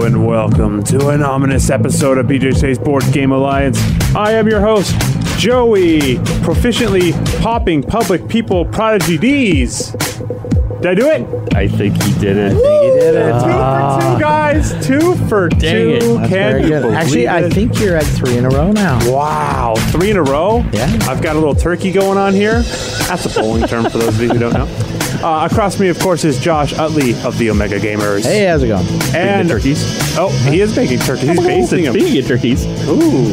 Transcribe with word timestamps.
Hello 0.00 0.14
and 0.14 0.26
welcome 0.26 0.82
to 0.84 1.08
an 1.08 1.22
ominous 1.22 1.68
episode 1.68 2.16
of 2.16 2.24
BJ's 2.24 2.78
Board 2.78 3.04
Game 3.12 3.32
Alliance. 3.32 3.78
I 4.16 4.32
am 4.32 4.48
your 4.48 4.62
host, 4.62 4.98
Joey, 5.38 6.14
proficiently 6.40 7.12
popping 7.42 7.82
public 7.82 8.26
people 8.26 8.64
prodigy 8.64 9.18
D's. 9.18 9.90
Did 9.90 10.86
I 10.86 10.94
do 10.94 11.10
it? 11.10 11.54
I 11.54 11.68
think 11.68 12.02
he 12.02 12.18
did 12.18 12.38
it. 12.38 12.54
Woo! 12.54 12.62
Two 12.62 13.10
for 13.10 13.40
two, 13.44 13.50
ah. 13.52 14.16
guys. 14.18 14.86
Two 14.86 15.14
for 15.28 15.50
two. 15.50 15.56
it. 15.58 16.00
That's 16.00 16.28
Can 16.30 16.62
you 16.62 16.68
good. 16.68 16.80
believe 16.80 16.96
Actually, 16.96 17.28
I 17.28 17.40
it? 17.40 17.52
think 17.52 17.78
you're 17.78 17.96
at 17.98 18.04
three 18.04 18.38
in 18.38 18.46
a 18.46 18.48
row 18.48 18.72
now. 18.72 18.98
Wow, 19.12 19.74
three 19.90 20.10
in 20.10 20.16
a 20.16 20.22
row? 20.22 20.64
Yeah. 20.72 20.86
I've 21.02 21.20
got 21.20 21.36
a 21.36 21.38
little 21.38 21.54
turkey 21.54 21.92
going 21.92 22.16
on 22.16 22.32
here. 22.32 22.62
That's 22.62 23.26
a 23.26 23.38
bowling 23.38 23.68
term 23.68 23.84
for 23.90 23.98
those 23.98 24.14
of 24.14 24.20
you 24.22 24.30
who 24.30 24.38
don't 24.38 24.54
know. 24.54 24.89
Uh, 25.22 25.46
across 25.50 25.78
me, 25.78 25.88
of 25.88 25.98
course, 25.98 26.24
is 26.24 26.38
Josh 26.38 26.72
Utley 26.78 27.14
of 27.24 27.36
the 27.38 27.50
Omega 27.50 27.78
Gamers. 27.78 28.24
Hey, 28.24 28.46
how's 28.46 28.62
it 28.62 28.68
going? 28.68 28.86
and 29.14 29.48
turkeys. 29.48 29.82
Oh, 30.16 30.28
he 30.50 30.60
is 30.60 30.74
making 30.74 30.98
turkeys. 31.00 31.28
He's 31.28 31.38
basting 31.40 31.84
them. 31.84 31.92
Speaking 31.94 32.18
of 32.20 32.26
turkeys, 32.26 32.64
Ooh. 32.88 33.28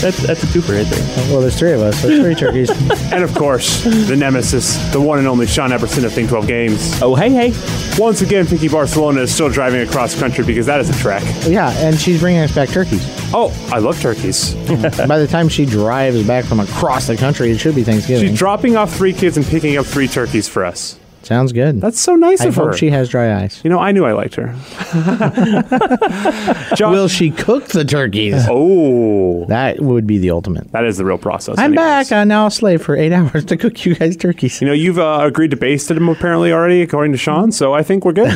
that's 0.00 0.16
that's 0.26 0.42
a 0.42 0.46
twofer 0.46 0.76
right 0.78 0.86
there. 0.86 1.30
Well, 1.30 1.40
there's 1.42 1.58
three 1.58 1.72
of 1.72 1.82
us. 1.82 2.00
So 2.00 2.08
three 2.22 2.34
turkeys. 2.34 2.70
And 3.12 3.22
of 3.22 3.34
course, 3.34 3.84
the 3.84 4.16
nemesis, 4.16 4.76
the 4.90 4.98
one 4.98 5.18
and 5.18 5.28
only 5.28 5.46
Sean 5.46 5.68
Epperson 5.68 6.02
of 6.04 6.14
Think 6.14 6.30
12 6.30 6.46
Games. 6.46 7.02
Oh, 7.02 7.14
hey, 7.14 7.28
hey. 7.28 7.52
Once 7.98 8.22
again, 8.22 8.46
Vicky 8.46 8.68
Barcelona 8.68 9.20
is 9.20 9.34
still 9.34 9.50
driving 9.50 9.86
across 9.86 10.18
country 10.18 10.42
because 10.46 10.64
that 10.64 10.80
is 10.80 10.88
a 10.88 10.94
trek. 11.02 11.22
yeah, 11.46 11.72
and 11.86 12.00
she's 12.00 12.20
bringing 12.20 12.40
us 12.40 12.54
back 12.54 12.70
turkeys. 12.70 13.04
Oh, 13.34 13.52
I 13.70 13.80
love 13.80 14.00
turkeys. 14.00 14.54
By 15.06 15.18
the 15.18 15.26
time 15.30 15.50
she 15.50 15.66
drives 15.66 16.26
back 16.26 16.46
from 16.46 16.60
across 16.60 17.06
the 17.06 17.18
country, 17.18 17.50
it 17.50 17.58
should 17.58 17.74
be 17.74 17.84
Thanksgiving. 17.84 18.28
She's 18.30 18.38
dropping 18.38 18.76
off 18.76 18.94
three 18.96 19.12
kids 19.12 19.36
and 19.36 19.44
picking 19.44 19.76
up 19.76 19.84
three 19.84 20.08
turkeys 20.08 20.48
for 20.48 20.64
us. 20.64 20.98
Sounds 21.22 21.52
good. 21.52 21.80
That's 21.80 22.00
so 22.00 22.14
nice 22.16 22.40
I 22.40 22.46
of 22.46 22.56
her. 22.56 22.64
hope 22.70 22.74
she 22.76 22.90
has 22.90 23.08
dry 23.08 23.42
eyes. 23.42 23.60
you 23.62 23.70
know, 23.70 23.78
I 23.78 23.92
knew 23.92 24.04
I 24.04 24.12
liked 24.12 24.34
her. 24.34 24.54
Josh, 26.76 26.92
Will 26.92 27.08
she 27.08 27.30
cook 27.30 27.66
the 27.68 27.84
turkeys? 27.84 28.44
oh, 28.50 29.44
That 29.46 29.80
would 29.80 30.06
be 30.06 30.18
the 30.18 30.30
ultimate. 30.30 30.70
that 30.72 30.84
is 30.84 30.96
the 30.96 31.04
real 31.04 31.18
process. 31.18 31.58
I'm 31.58 31.72
anyways. 31.72 32.08
back. 32.08 32.12
I'm 32.12 32.28
now 32.28 32.46
a 32.46 32.50
slave 32.50 32.82
for 32.82 32.96
eight 32.96 33.12
hours 33.18 33.44
to 33.46 33.56
cook 33.56 33.84
you 33.84 33.94
guys 33.94 34.16
turkeys. 34.16 34.60
You 34.60 34.66
know, 34.66 34.72
you've 34.72 34.98
uh, 34.98 35.20
agreed 35.22 35.50
to 35.52 35.56
baste 35.56 35.88
them 35.88 36.08
apparently 36.08 36.52
already, 36.52 36.82
according 36.82 37.12
to 37.12 37.18
Sean. 37.18 37.52
So 37.52 37.72
I 37.74 37.82
think 37.82 38.04
we're 38.04 38.12
good. 38.12 38.30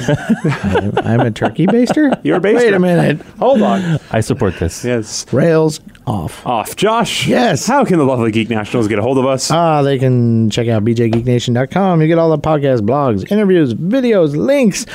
I'm 0.98 1.20
a 1.20 1.30
turkey 1.30 1.66
baster. 1.66 2.18
You're 2.22 2.36
a 2.36 2.40
baster. 2.40 2.56
Wait 2.56 2.74
a 2.74 2.78
minute. 2.78 3.20
Hold 3.38 3.62
on. 3.62 3.98
I 4.10 4.20
support 4.20 4.58
this. 4.58 4.84
Yes. 4.84 5.26
Rails 5.32 5.80
off. 6.06 6.46
Off. 6.46 6.76
Josh. 6.76 7.26
Yes. 7.26 7.66
How 7.66 7.84
can 7.84 7.98
the 7.98 8.04
lovely 8.04 8.30
Geek 8.30 8.48
Nationals 8.48 8.88
get 8.88 8.98
a 8.98 9.02
hold 9.02 9.18
of 9.18 9.26
us? 9.26 9.50
Ah, 9.50 9.82
they 9.82 9.98
can 9.98 10.50
check 10.50 10.68
out 10.68 10.84
bjgeeknation.com. 10.84 12.00
You 12.00 12.06
get 12.06 12.18
all 12.18 12.30
the 12.30 12.38
podcast, 12.38 12.80
blogs, 12.80 13.30
interviews, 13.30 13.74
videos, 13.74 14.36
links, 14.36 14.86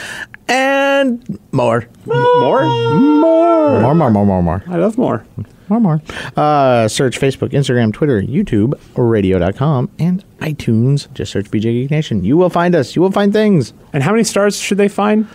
and 0.47 1.39
more. 1.51 1.87
more? 2.05 2.63
More. 2.65 3.81
More, 3.81 3.95
more, 3.95 4.11
more, 4.11 4.25
more, 4.25 4.41
more. 4.43 4.63
I 4.67 4.77
love 4.77 4.97
more. 4.97 5.25
More, 5.69 5.79
more. 5.79 6.01
Uh, 6.35 6.87
search 6.89 7.17
Facebook, 7.19 7.49
Instagram, 7.49 7.93
Twitter, 7.93 8.21
YouTube, 8.21 8.73
radio.com, 8.97 9.89
and 9.99 10.23
iTunes. 10.39 11.11
Just 11.13 11.31
search 11.31 11.45
BJ 11.49 11.61
Geek 11.61 11.91
Nation. 11.91 12.25
You 12.25 12.35
will 12.35 12.49
find 12.49 12.75
us. 12.75 12.95
You 12.95 13.01
will 13.01 13.11
find 13.11 13.31
things. 13.31 13.71
And 13.93 14.03
how 14.03 14.11
many 14.11 14.25
stars 14.25 14.57
should 14.59 14.77
they 14.77 14.89
find? 14.89 15.27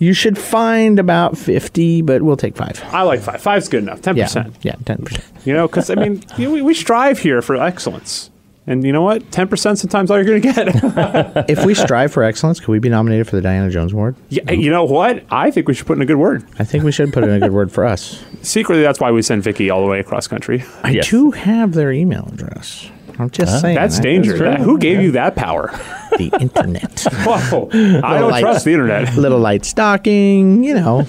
You 0.00 0.12
should 0.12 0.38
find 0.38 0.98
about 1.00 1.36
50, 1.36 2.02
but 2.02 2.22
we'll 2.22 2.36
take 2.36 2.56
five. 2.56 2.80
I 2.92 3.02
like 3.02 3.20
five. 3.20 3.40
Five's 3.42 3.68
good 3.68 3.82
enough. 3.82 4.00
10%. 4.00 4.54
yeah, 4.62 4.74
10%. 4.76 5.24
You 5.44 5.54
know, 5.54 5.66
because 5.66 5.88
I 5.88 5.94
mean, 5.94 6.22
you 6.36 6.44
know, 6.48 6.52
we, 6.54 6.60
we 6.62 6.74
strive 6.74 7.18
here 7.20 7.40
for 7.40 7.56
excellence, 7.56 8.28
and 8.66 8.84
you 8.84 8.92
know 8.92 9.00
what? 9.00 9.32
Ten 9.32 9.48
percent 9.48 9.78
sometimes 9.78 10.10
all 10.10 10.18
you're 10.22 10.26
going 10.26 10.42
to 10.42 10.52
get. 10.52 11.48
if 11.50 11.64
we 11.64 11.72
strive 11.74 12.12
for 12.12 12.22
excellence, 12.22 12.60
could 12.60 12.68
we 12.70 12.78
be 12.80 12.90
nominated 12.90 13.26
for 13.28 13.36
the 13.36 13.40
Diana 13.40 13.70
Jones 13.70 13.94
Award? 13.94 14.14
yeah, 14.28 14.50
you 14.50 14.70
know 14.70 14.84
what? 14.84 15.24
I 15.30 15.50
think 15.50 15.66
we 15.66 15.72
should 15.72 15.86
put 15.86 15.96
in 15.96 16.02
a 16.02 16.06
good 16.06 16.18
word. 16.18 16.44
I 16.58 16.64
think 16.64 16.84
we 16.84 16.92
should 16.92 17.14
put 17.14 17.24
in 17.24 17.30
a 17.30 17.40
good 17.40 17.52
word 17.52 17.72
for 17.72 17.86
us. 17.86 18.22
Secretly, 18.42 18.82
that's 18.82 19.00
why 19.00 19.10
we 19.10 19.22
send 19.22 19.42
Vicky 19.42 19.70
all 19.70 19.80
the 19.82 19.88
way 19.88 20.00
across 20.00 20.26
country. 20.28 20.62
I 20.82 20.90
Yes. 20.90 21.08
do 21.08 21.30
have 21.30 21.72
their 21.72 21.90
email 21.92 22.28
address. 22.30 22.90
I'm 23.18 23.30
just 23.30 23.62
saying. 23.62 23.74
That's 23.76 23.98
I- 24.00 24.02
dangerous. 24.02 24.38
That- 24.40 24.60
who 24.60 24.76
gave 24.78 25.00
you 25.00 25.12
that 25.12 25.34
power? 25.34 25.70
The 26.16 26.30
internet. 26.40 27.00
Whoa! 27.24 27.68
I 28.02 28.18
don't 28.18 28.30
light. 28.30 28.40
trust 28.40 28.64
the 28.64 28.72
internet. 28.72 29.14
Little 29.16 29.38
light 29.38 29.64
stocking, 29.64 30.64
you 30.64 30.74
know, 30.74 31.06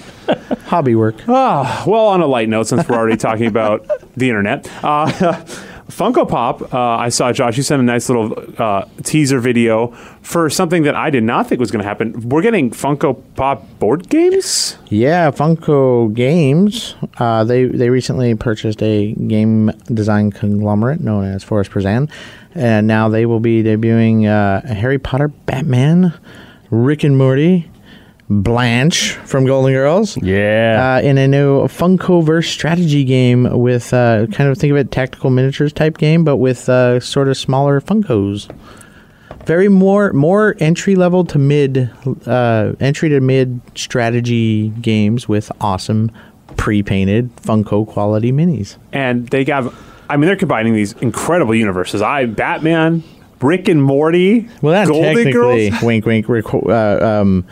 hobby 0.66 0.96
work. 0.96 1.16
Ah, 1.28 1.84
well, 1.88 2.08
on 2.08 2.22
a 2.22 2.28
light 2.28 2.50
note, 2.50 2.68
since 2.68 2.88
we're 2.88 2.96
already 2.98 3.18
talking 3.18 3.46
about 3.48 3.88
the 4.18 4.30
internet, 4.30 4.70
uh, 4.84 5.44
Funko 5.90 6.30
Pop, 6.30 6.72
uh, 6.72 6.78
I 6.78 7.10
saw 7.10 7.34
Josh. 7.34 7.58
You 7.58 7.64
sent 7.64 7.82
a 7.82 7.84
nice 7.84 8.10
little 8.10 8.34
uh, 8.60 8.86
teaser 9.04 9.40
video 9.40 9.88
for 10.22 10.48
something 10.50 10.84
that 10.84 10.96
I 10.96 11.10
did 11.10 11.24
not 11.24 11.48
think 11.48 11.60
was 11.60 11.72
going 11.72 11.82
to 11.82 11.88
happen. 11.88 12.30
We're 12.30 12.44
getting 12.44 12.70
Funko 12.70 13.22
Pop 13.36 13.66
board 13.80 14.08
games. 14.08 14.78
Yeah, 14.90 15.32
Funko 15.32 16.14
Games. 16.14 16.96
Uh, 17.18 17.44
they 17.44 17.66
they 17.66 17.90
recently 17.90 18.36
purchased 18.36 18.84
a 18.84 19.14
game 19.14 19.72
design 19.92 20.32
conglomerate 20.32 21.02
known 21.02 21.26
as 21.26 21.44
Forrest 21.44 21.72
Pruzan, 21.72 22.10
and 22.54 22.86
now 22.86 23.10
they 23.10 23.26
will 23.26 23.40
be 23.40 23.64
debuting 23.64 24.28
uh, 24.28 24.62
Harry 24.72 25.00
Potter, 25.00 25.30
Batman, 25.30 26.14
Rick 26.70 27.04
and 27.04 27.18
Morty, 27.18 27.70
Blanche 28.30 29.14
from 29.26 29.46
Golden 29.46 29.74
Girls. 29.74 30.16
Yeah. 30.22 30.98
Uh, 30.98 31.02
in 31.08 31.18
a 31.18 31.28
new 31.28 31.64
Funkoverse 31.68 32.46
strategy 32.46 33.04
game 33.04 33.50
with 33.60 33.94
uh, 33.94 34.28
kind 34.28 34.50
of 34.50 34.58
think 34.58 34.72
of 34.72 34.78
it 34.78 34.92
tactical 34.92 35.30
miniatures 35.32 35.74
type 35.74 35.98
game, 35.98 36.24
but 36.24 36.38
with 36.38 36.70
uh, 36.70 37.00
sort 37.00 37.28
of 37.28 37.38
smaller 37.38 37.82
Funkos. 37.82 38.50
Very 39.46 39.68
more 39.68 40.14
more 40.14 40.56
entry 40.60 40.96
level 40.96 41.26
to 41.26 41.40
mid 41.40 41.90
uh, 42.28 42.74
entry 42.80 43.10
to 43.10 43.20
mid 43.20 43.60
strategy 43.74 44.70
games 44.82 45.28
with 45.28 45.52
awesome 45.60 46.12
pre 46.56 46.84
painted 46.84 47.36
Funko 47.38 47.88
quality 47.88 48.32
minis. 48.32 48.78
and 48.94 49.28
they 49.30 49.44
have 49.46 49.74
I 50.08 50.18
mean 50.18 50.28
they're 50.28 50.36
combining 50.36 50.76
these 50.76 50.94
incredible 51.02 51.56
universes. 51.56 52.00
I 52.04 52.26
Batman, 52.26 53.02
Rick 53.42 53.70
and 53.70 53.82
Morty, 53.82 54.48
Well, 54.62 54.74
not 54.76 54.88
Golden 54.88 55.16
technically, 55.16 55.70
Girls. 55.72 55.82
wink, 55.82 56.06
wink, 56.06 56.28
reco- 56.28 56.70
uh, 56.70 57.22
um, 57.22 57.44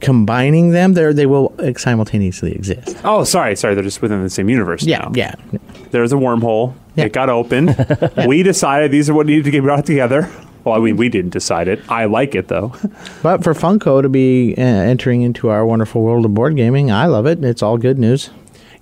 combining 0.00 0.70
them, 0.70 0.94
they 0.94 1.12
they 1.12 1.26
will 1.26 1.54
simultaneously 1.76 2.52
exist. 2.52 2.96
Oh, 3.04 3.24
sorry, 3.24 3.56
sorry, 3.56 3.74
they're 3.74 3.84
just 3.84 4.02
within 4.02 4.22
the 4.22 4.30
same 4.30 4.48
universe. 4.48 4.82
Yeah, 4.84 4.98
now. 4.98 5.12
yeah. 5.14 5.34
There's 5.90 6.12
a 6.12 6.16
wormhole. 6.16 6.74
Yeah. 6.94 7.06
It 7.06 7.12
got 7.12 7.28
opened. 7.28 7.76
We 8.26 8.42
decided 8.42 8.90
these 8.90 9.08
are 9.08 9.14
what 9.14 9.26
needed 9.26 9.44
to 9.44 9.50
get 9.50 9.62
brought 9.62 9.86
together. 9.86 10.28
Well, 10.64 10.74
I 10.74 10.78
mean, 10.78 10.96
we 10.96 11.08
didn't 11.08 11.30
decide 11.30 11.68
it. 11.68 11.80
I 11.88 12.04
like 12.04 12.34
it 12.34 12.48
though. 12.48 12.74
But 13.22 13.42
for 13.42 13.54
Funko 13.54 14.02
to 14.02 14.08
be 14.08 14.54
uh, 14.56 14.60
entering 14.62 15.22
into 15.22 15.48
our 15.48 15.64
wonderful 15.64 16.02
world 16.02 16.24
of 16.24 16.34
board 16.34 16.56
gaming, 16.56 16.90
I 16.90 17.06
love 17.06 17.26
it. 17.26 17.42
It's 17.44 17.62
all 17.62 17.78
good 17.78 17.98
news. 17.98 18.30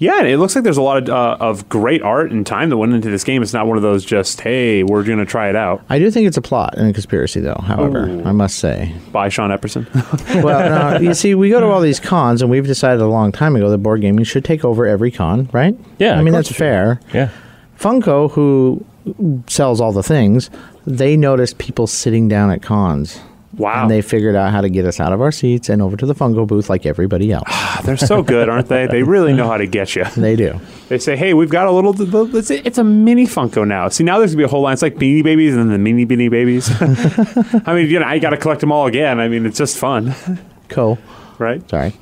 Yeah, 0.01 0.19
and 0.19 0.29
it 0.29 0.39
looks 0.39 0.55
like 0.55 0.63
there's 0.63 0.77
a 0.77 0.83
lot 0.83 1.03
of, 1.03 1.09
uh, 1.09 1.37
of 1.41 1.69
great 1.69 2.03
art 2.03 2.31
and 2.31 2.47
time 2.47 2.71
that 2.71 2.77
went 2.77 2.93
into 2.93 3.11
this 3.11 3.25
game. 3.25 3.43
It's 3.43 3.53
not 3.53 3.67
one 3.67 3.77
of 3.77 3.83
those 3.83 4.05
just, 4.05 4.41
hey, 4.41 4.85
we're 4.85 5.03
going 5.03 5.19
to 5.19 5.27
try 5.27 5.49
it 5.49 5.57
out. 5.57 5.83
I 5.89 5.99
do 5.99 6.09
think 6.11 6.29
it's 6.29 6.37
a 6.37 6.41
plot 6.41 6.75
and 6.77 6.89
a 6.89 6.93
conspiracy, 6.93 7.41
though. 7.41 7.61
However, 7.65 8.05
I 8.25 8.31
must 8.31 8.59
say. 8.59 8.95
By 9.11 9.29
Sean 9.29 9.51
Epperson. 9.51 9.87
Well, 10.45 10.93
no, 10.93 11.01
you 11.01 11.15
see, 11.15 11.35
we 11.35 11.51
go 11.51 11.59
to 11.59 11.67
all 11.67 11.81
these 11.81 11.99
cons, 11.99 12.43
and 12.43 12.51
we've 12.51 12.67
decided 12.67 13.01
a 13.01 13.07
long 13.09 13.33
time 13.33 13.57
ago 13.57 13.71
that 13.71 13.79
board 13.79 14.01
gaming 14.01 14.25
should 14.25 14.45
take 14.45 14.65
over 14.65 14.87
every 14.87 15.11
con, 15.11 15.49
right? 15.53 15.77
Yeah, 15.99 16.17
I 16.17 16.23
mean 16.23 16.33
that's 16.33 16.53
fair. 16.53 17.01
yeah. 17.13 17.31
Funko, 17.79 18.31
who 18.33 18.85
sells 19.49 19.81
all 19.81 19.93
the 19.93 20.03
things, 20.03 20.49
they 20.87 21.17
noticed 21.17 21.59
people 21.59 21.87
sitting 21.89 22.29
down 22.29 22.51
at 22.51 22.63
cons. 22.63 23.21
Wow. 23.59 23.83
And 23.83 23.91
they 23.91 24.03
figured 24.03 24.37
out 24.37 24.53
how 24.53 24.61
to 24.61 24.69
get 24.69 24.85
us 24.87 25.01
out 25.01 25.13
of 25.13 25.21
our 25.21 25.33
seats 25.33 25.69
and 25.69 25.83
over 25.83 25.97
to 25.97 26.07
the 26.07 26.15
Funko 26.15 26.47
booth 26.47 26.71
like 26.71 26.87
everybody 26.87 27.33
else. 27.33 27.49
They're 27.85 27.97
so 27.97 28.23
good, 28.23 28.49
aren't 28.49 28.69
they? 28.69 28.87
They 28.87 29.03
really 29.03 29.33
know 29.33 29.49
how 29.49 29.57
to 29.57 29.67
get 29.67 29.97
you. 29.97 30.05
they 30.17 30.37
do. 30.37 30.61
They 30.89 30.99
say, 30.99 31.17
hey, 31.17 31.35
we've 31.35 31.51
got 31.51 31.67
a 31.67 31.73
little, 31.73 31.95
it's 32.37 32.51
a, 32.51 32.67
it's 32.67 32.79
a 32.79 32.85
mini 32.85 33.27
Funko 33.27 33.67
now. 33.67 33.89
See, 33.89 34.05
now 34.05 34.19
there's 34.19 34.31
going 34.31 34.39
to 34.39 34.43
be 34.43 34.45
a 34.45 34.49
whole 34.49 34.63
line. 34.63 34.75
It's 34.75 34.83
like 34.83 34.95
Beanie 34.95 35.25
Babies 35.25 35.55
and 35.57 35.63
then 35.63 35.73
the 35.73 35.79
mini 35.79 36.07
Beanie 36.07 36.31
Babies. 36.31 36.71
I 37.67 37.75
mean, 37.75 37.91
you 37.91 37.99
know, 37.99 38.07
I 38.07 38.19
got 38.21 38.31
to 38.31 38.37
collect 38.37 38.61
them 38.61 38.71
all 38.73 38.87
again. 38.87 39.19
I 39.21 39.29
mean, 39.29 39.45
it's 39.45 39.59
just 39.59 39.77
fun, 39.77 40.15
Cool. 40.69 40.99
right? 41.39 41.69
Sorry. 41.69 41.93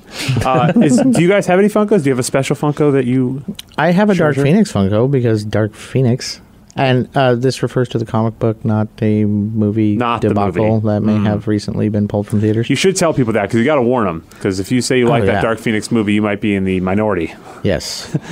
Uh, 0.44 0.72
is, 0.76 0.98
do 1.00 1.22
you 1.22 1.28
guys 1.28 1.46
have 1.46 1.58
any 1.58 1.68
Funkos? 1.68 2.02
Do 2.02 2.10
you 2.10 2.12
have 2.12 2.18
a 2.18 2.22
special 2.22 2.54
Funko 2.56 2.92
that 2.92 3.06
you. 3.06 3.42
I 3.78 3.92
have 3.92 4.10
a 4.10 4.14
Dark. 4.14 4.36
Phoenix 4.36 4.70
Funko 4.72 5.10
because 5.10 5.44
Dark 5.44 5.74
Phoenix 5.74 6.40
And 6.76 7.08
uh, 7.16 7.34
this 7.36 7.62
refers 7.62 7.88
to 7.90 7.98
the 7.98 8.04
comic 8.04 8.38
book, 8.38 8.64
not 8.64 8.88
a 9.00 9.24
movie 9.24 9.96
Not 9.96 10.20
the 10.20 10.28
debacle 10.28 10.80
movie. 10.80 10.86
That 10.88 11.00
may 11.02 11.16
have 11.18 11.48
recently 11.48 11.88
been 11.88 12.06
pulled 12.06 12.26
from 12.28 12.40
theaters. 12.40 12.68
You 12.68 12.76
should 12.76 12.96
tell 12.96 13.14
people 13.14 13.32
that 13.32 13.42
because 13.42 13.58
you 13.58 13.64
got 13.64 13.76
to 13.76 13.82
warn 13.82 14.06
them. 14.06 14.24
Because 14.30 14.60
if 14.60 14.70
you 14.70 14.80
say 14.82 14.98
you 14.98 15.06
like 15.06 15.22
Oh, 15.22 15.26
that. 15.26 15.42
Dark 15.42 15.58
Phoenix 15.58 15.90
movie, 15.90 16.12
you 16.14 16.22
might 16.22 16.40
be 16.40 16.54
in 16.54 16.64
the 16.64 16.80
minority. 16.80 17.34
yes. 17.62 18.14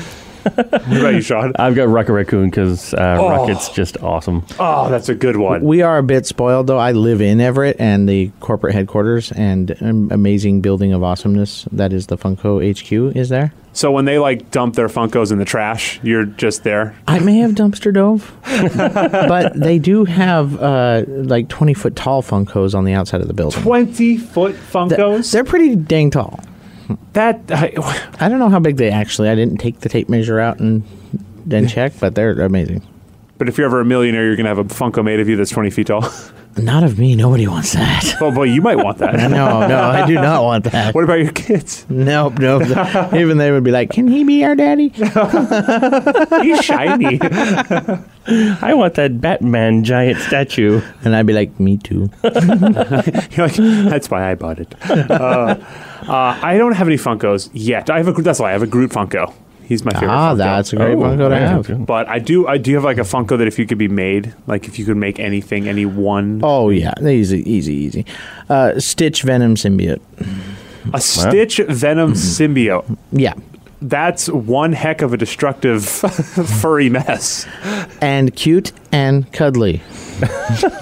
What 0.45 0.59
about 0.77 1.15
you, 1.15 1.23
Sean? 1.23 1.55
I've 1.59 1.75
got 1.75 1.89
Rocket 1.89 2.13
Raccoon 2.13 2.51
because 2.51 2.93
uh, 2.93 3.17
Oh. 3.19 3.31
Rocket's 3.31 3.71
just 3.71 3.97
awesome. 4.03 4.45
Oh, 4.61 4.91
that's 4.91 5.09
a 5.09 5.15
good 5.15 5.39
one. 5.39 5.63
We 5.65 5.81
are 5.81 5.97
a 5.97 6.03
bit 6.03 6.27
spoiled, 6.27 6.67
though. 6.67 6.77
I 6.77 6.93
live 6.93 7.23
in 7.23 7.41
Everett 7.41 7.77
and 7.79 8.07
the 8.07 8.31
corporate 8.41 8.75
headquarters 8.75 9.33
and 9.33 9.71
an 9.81 10.13
amazing 10.13 10.61
building 10.61 10.93
of 10.93 11.03
awesomeness 11.03 11.67
that 11.73 11.95
is 11.95 12.09
the 12.09 12.19
Funko 12.19 12.61
HQ 12.61 13.17
is 13.17 13.31
there. 13.31 13.55
So 13.75 13.91
when 13.91 14.05
they 14.05 14.19
like 14.19 14.51
dump 14.53 14.77
their 14.77 14.87
Funkos 14.89 15.33
in 15.33 15.39
the 15.39 15.45
trash, 15.45 15.99
you're 16.03 16.25
just 16.25 16.63
there. 16.63 16.95
I 17.09 17.19
may 17.19 17.39
have 17.39 17.53
dumpster 17.53 17.93
dove, 17.93 18.33
but 18.77 19.59
they 19.59 19.79
do 19.81 20.05
have 20.05 20.61
uh, 20.63 21.03
like 21.09 21.49
20 21.49 21.75
foot 21.75 21.97
tall 21.97 22.23
Funkos 22.23 22.75
on 22.75 22.85
the 22.85 22.93
outside 22.95 23.21
of 23.21 23.27
the 23.29 23.35
building. 23.35 23.61
Twenty 23.63 24.17
foot 24.17 24.55
Funkos. 24.55 25.33
They're 25.33 25.45
pretty 25.45 25.75
dang 25.75 26.11
tall. 26.11 26.39
that 27.15 27.41
I, 27.51 27.73
I 28.21 28.29
don't 28.29 28.39
know 28.39 28.49
how 28.49 28.61
big 28.61 28.77
they 28.77 28.91
actually. 28.91 29.29
I 29.29 29.35
didn't 29.35 29.59
take 29.59 29.81
the 29.81 29.89
tape 29.89 30.09
measure 30.09 30.39
out 30.39 30.61
and 30.61 30.85
then 31.45 31.67
check, 31.69 31.93
but 31.99 32.15
they're 32.15 32.41
amazing. 32.41 32.83
But 33.45 33.51
if 33.51 33.59
you're 33.59 33.67
ever 33.67 33.81
a 33.81 33.85
millionaire, 33.85 34.25
you're 34.25 34.37
gonna 34.37 34.49
have 34.49 34.57
a 34.57 34.65
Funko 34.65 35.05
made 35.05 35.21
of 35.21 35.29
you 35.29 35.37
that's 35.37 35.51
twenty 35.51 35.69
feet 35.69 35.89
tall. 35.89 36.11
Not 36.57 36.83
of 36.83 36.99
me. 36.99 37.15
Nobody 37.15 37.47
wants 37.47 37.75
that. 37.75 38.17
oh 38.23 38.31
boy, 38.31 38.45
you 38.45 38.63
might 38.63 38.77
want 38.77 38.97
that. 38.99 39.15
No, 39.31 39.67
no, 39.67 39.81
I 39.83 40.07
do 40.07 40.15
not 40.15 40.45
want 40.45 40.65
that. 40.65 40.95
What 40.95 41.03
about 41.03 41.19
your 41.19 41.33
kids? 41.33 41.85
Nope, 41.89 42.39
nope. 42.39 42.63
Even 43.13 43.39
they 43.39 43.51
would 43.51 43.65
be 43.65 43.73
like, 43.73 43.91
"Can 43.91 44.07
he 44.07 44.23
be 44.23 44.45
our 44.45 44.55
daddy?" 44.55 44.91
He's 44.91 46.65
shiny. 46.65 47.19
I 48.63 48.73
want 48.75 48.95
that 48.95 49.21
Batman 49.21 49.83
giant 49.83 50.21
statue. 50.21 50.81
And 51.03 51.17
I'd 51.17 51.27
be 51.27 51.33
like, 51.33 51.59
"Me 51.59 51.77
too." 51.77 52.09
You're 52.23 53.49
like, 53.49 53.57
that's 53.57 54.09
why 54.09 54.31
I 54.31 54.37
bought 54.37 54.61
it. 54.61 54.75
Uh, 54.89 55.57
uh, 56.07 56.39
I 56.41 56.57
don't 56.57 56.73
have 56.73 56.87
any 56.87 56.97
Funkos 56.97 57.51
yet. 57.53 57.91
I 57.91 57.99
have 57.99 58.09
a. 58.09 58.13
That's 58.23 58.39
why 58.39 58.51
I 58.51 58.53
have 58.53 58.63
a 58.63 58.69
Groot 58.69 58.93
Funko. 58.93 59.35
He's 59.67 59.85
my 59.85 59.93
favorite. 59.93 60.09
ah, 60.11 60.35
Funko. 60.35 60.39
that's 60.39 60.73
a 60.73 60.77
great 60.77 60.95
Oh, 60.95 61.01
Funko 61.01 61.17
to 61.19 61.29
right. 61.31 61.41
have. 61.41 61.87
But 61.87 62.09
I 62.09 62.19
do. 62.19 62.47
I 62.47 62.59
do 62.59 62.75
have 62.75 62.85
like 62.85 62.99
a 62.99 63.03
Funko 63.03 63.39
that 63.39 63.47
if 63.49 63.59
you 63.59 63.67
could 63.67 63.79
be 63.79 63.89
made, 63.89 64.35
like 64.47 64.67
if 64.69 64.79
you 64.79 64.85
could 64.85 64.97
make 64.97 65.19
anything, 65.19 65.69
any 65.69 65.87
one, 65.87 66.41
Oh 66.43 66.69
yeah, 66.71 66.93
easy, 67.03 67.39
easy, 67.51 67.73
easy. 67.75 68.07
Uh, 68.49 68.79
Stitch 68.79 69.23
Venom 69.23 69.55
symbiote. 69.55 70.01
a 70.93 71.01
Stitch 71.01 71.59
Venom 71.69 72.13
symbiote. 72.13 72.99
Yeah, 73.13 73.35
That's 73.81 74.29
one 74.29 74.73
heck 74.75 75.01
of 75.03 75.13
a 75.13 75.17
destructive 75.17 75.85
furry 76.61 76.91
mess 76.91 77.47
and 78.03 78.35
cute 78.37 78.73
and 78.93 79.31
cuddly. 79.33 79.83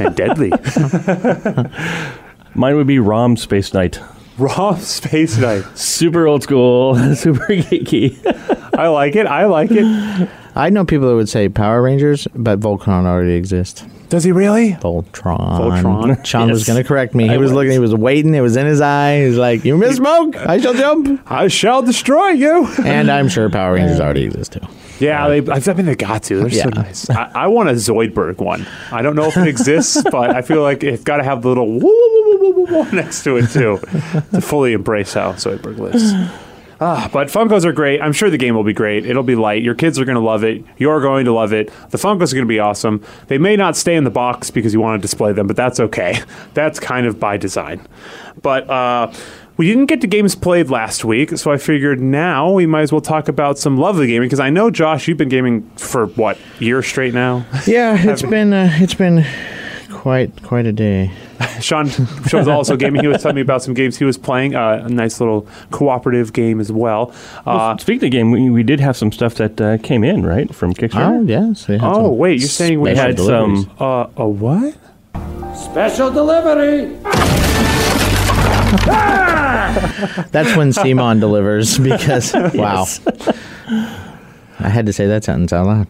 and 0.00 0.14
deadly. 0.16 0.50
Mine 2.54 2.76
would 2.76 2.86
be 2.86 2.98
Rom 2.98 3.36
Space 3.36 3.72
Knight. 3.72 3.98
Raw 4.38 4.76
Space 4.76 5.36
Knight. 5.38 5.64
Super 5.76 6.26
old 6.26 6.42
school, 6.42 6.94
super 7.14 7.46
geeky. 7.46 8.18
I 8.76 8.88
like 8.88 9.16
it. 9.16 9.26
I 9.26 9.44
like 9.44 9.70
it. 9.70 10.28
I 10.54 10.70
know 10.70 10.84
people 10.84 11.08
that 11.08 11.14
would 11.14 11.28
say 11.28 11.48
Power 11.48 11.82
Rangers, 11.82 12.26
but 12.34 12.60
Voltron 12.60 13.06
already 13.06 13.32
exists. 13.32 13.84
Does 14.08 14.24
he 14.24 14.32
really? 14.32 14.72
Voltron. 14.72 15.82
Voltron. 15.82 16.24
Sean 16.26 16.50
was 16.50 16.66
going 16.66 16.76
to 16.82 16.86
correct 16.86 17.14
me. 17.14 17.24
He 17.24 17.30
I 17.30 17.38
was, 17.38 17.50
was. 17.50 17.52
looking. 17.54 17.72
He 17.72 17.78
was 17.78 17.94
waiting. 17.94 18.34
It 18.34 18.42
was 18.42 18.56
in 18.56 18.66
his 18.66 18.80
eye. 18.82 19.24
He's 19.24 19.38
like, 19.38 19.64
"You 19.64 19.76
misspoke. 19.76 20.36
I 20.36 20.60
shall 20.60 20.74
jump." 20.74 21.22
I 21.26 21.48
shall 21.48 21.82
destroy 21.82 22.28
you. 22.28 22.66
And 22.84 23.10
I'm 23.10 23.28
sure 23.28 23.48
Power 23.48 23.74
Rangers 23.74 24.00
already 24.00 24.24
exist 24.24 24.52
too. 24.52 24.66
Yeah, 25.02 25.28
they, 25.28 25.38
I 25.38 25.74
mean 25.74 25.86
they 25.86 25.96
got 25.96 26.22
to. 26.24 26.40
They're 26.40 26.50
so 26.50 26.68
nice. 26.68 27.10
I, 27.10 27.30
I 27.34 27.46
want 27.48 27.70
a 27.70 27.72
Zoidberg 27.72 28.38
one. 28.38 28.66
I 28.92 29.02
don't 29.02 29.16
know 29.16 29.24
if 29.24 29.36
it 29.36 29.48
exists, 29.48 30.00
but 30.12 30.30
I 30.30 30.42
feel 30.42 30.62
like 30.62 30.84
it's 30.84 31.02
got 31.02 31.16
to 31.16 31.24
have 31.24 31.42
the 31.42 31.48
little 31.48 31.66
woo, 31.80 32.11
woo, 32.50 32.64
woo, 32.64 32.90
next 32.92 33.22
to 33.24 33.36
it 33.36 33.48
too 33.50 33.78
to 34.32 34.40
fully 34.40 34.72
embrace 34.72 35.14
how 35.14 35.32
Zoidberg 35.32 35.78
lives. 35.78 36.12
Ah, 36.84 37.08
but 37.12 37.28
Funkos 37.28 37.64
are 37.64 37.72
great. 37.72 38.02
I'm 38.02 38.12
sure 38.12 38.28
the 38.28 38.36
game 38.36 38.56
will 38.56 38.64
be 38.64 38.72
great. 38.72 39.06
It'll 39.06 39.22
be 39.22 39.36
light. 39.36 39.62
Your 39.62 39.76
kids 39.76 40.00
are 40.00 40.04
going 40.04 40.16
to 40.16 40.20
love 40.20 40.42
it. 40.42 40.64
You're 40.78 41.00
going 41.00 41.26
to 41.26 41.32
love 41.32 41.52
it. 41.52 41.70
The 41.90 41.98
Funkos 41.98 42.32
are 42.32 42.34
going 42.34 42.44
to 42.44 42.46
be 42.46 42.58
awesome. 42.58 43.04
They 43.28 43.38
may 43.38 43.54
not 43.54 43.76
stay 43.76 43.94
in 43.94 44.02
the 44.02 44.10
box 44.10 44.50
because 44.50 44.74
you 44.74 44.80
want 44.80 45.00
to 45.00 45.02
display 45.02 45.32
them, 45.32 45.46
but 45.46 45.54
that's 45.54 45.78
okay. 45.78 46.20
That's 46.54 46.80
kind 46.80 47.06
of 47.06 47.20
by 47.20 47.36
design. 47.36 47.86
But 48.42 48.68
uh, 48.68 49.12
we 49.56 49.68
didn't 49.68 49.86
get 49.86 50.00
to 50.00 50.08
games 50.08 50.34
played 50.34 50.70
last 50.70 51.04
week, 51.04 51.38
so 51.38 51.52
I 51.52 51.56
figured 51.56 52.00
now 52.00 52.50
we 52.50 52.66
might 52.66 52.82
as 52.82 52.90
well 52.90 53.00
talk 53.00 53.28
about 53.28 53.58
some 53.58 53.76
lovely 53.76 54.08
gaming 54.08 54.26
because 54.26 54.40
I 54.40 54.50
know 54.50 54.68
Josh, 54.68 55.06
you've 55.06 55.18
been 55.18 55.28
gaming 55.28 55.70
for 55.76 56.06
what 56.06 56.36
year 56.58 56.82
straight 56.82 57.14
now. 57.14 57.46
Yeah, 57.64 57.96
it's 57.96 58.22
been 58.22 58.52
uh, 58.52 58.70
it's 58.72 58.94
been 58.94 59.24
quite 60.02 60.42
quite 60.42 60.66
a 60.66 60.72
day. 60.72 61.12
Sean, 61.60 61.88
Sean 61.88 62.40
was 62.40 62.48
also 62.48 62.76
gaming. 62.76 63.02
He 63.02 63.06
was 63.06 63.22
telling 63.22 63.36
me 63.36 63.40
about 63.40 63.62
some 63.62 63.72
games 63.72 63.96
he 63.96 64.04
was 64.04 64.18
playing. 64.18 64.56
Uh, 64.56 64.82
a 64.84 64.88
nice 64.88 65.20
little 65.20 65.46
cooperative 65.70 66.32
game 66.32 66.58
as 66.58 66.72
well. 66.72 67.14
Uh, 67.46 67.76
Speaking 67.78 68.06
of 68.08 68.10
game, 68.12 68.32
we, 68.32 68.50
we 68.50 68.64
did 68.64 68.80
have 68.80 68.96
some 68.96 69.12
stuff 69.12 69.36
that 69.36 69.60
uh, 69.60 69.78
came 69.78 70.02
in, 70.02 70.26
right, 70.26 70.52
from 70.52 70.70
Oh 70.70 70.74
Kickstarter. 70.74 71.28
yes. 71.28 71.66
they 71.66 71.78
had 71.78 71.88
oh 71.88 72.10
wait, 72.10 72.40
you're 72.40 72.48
saying 72.48 72.80
we 72.80 72.96
had 72.96 73.14
deliveries. 73.14 73.64
some. 73.64 73.76
Uh, 73.78 74.08
a 74.16 74.28
what? 74.28 74.74
Special 75.56 76.10
delivery. 76.10 76.96
That's 80.32 80.56
when 80.56 80.70
CMON 80.70 81.20
delivers 81.20 81.78
because 81.78 82.32
wow. 82.54 82.86
Yes. 82.88 83.00
I 84.62 84.68
had 84.68 84.86
to 84.86 84.92
say 84.92 85.06
that 85.06 85.24
sentence 85.24 85.52
out 85.52 85.66
loud. 85.66 85.86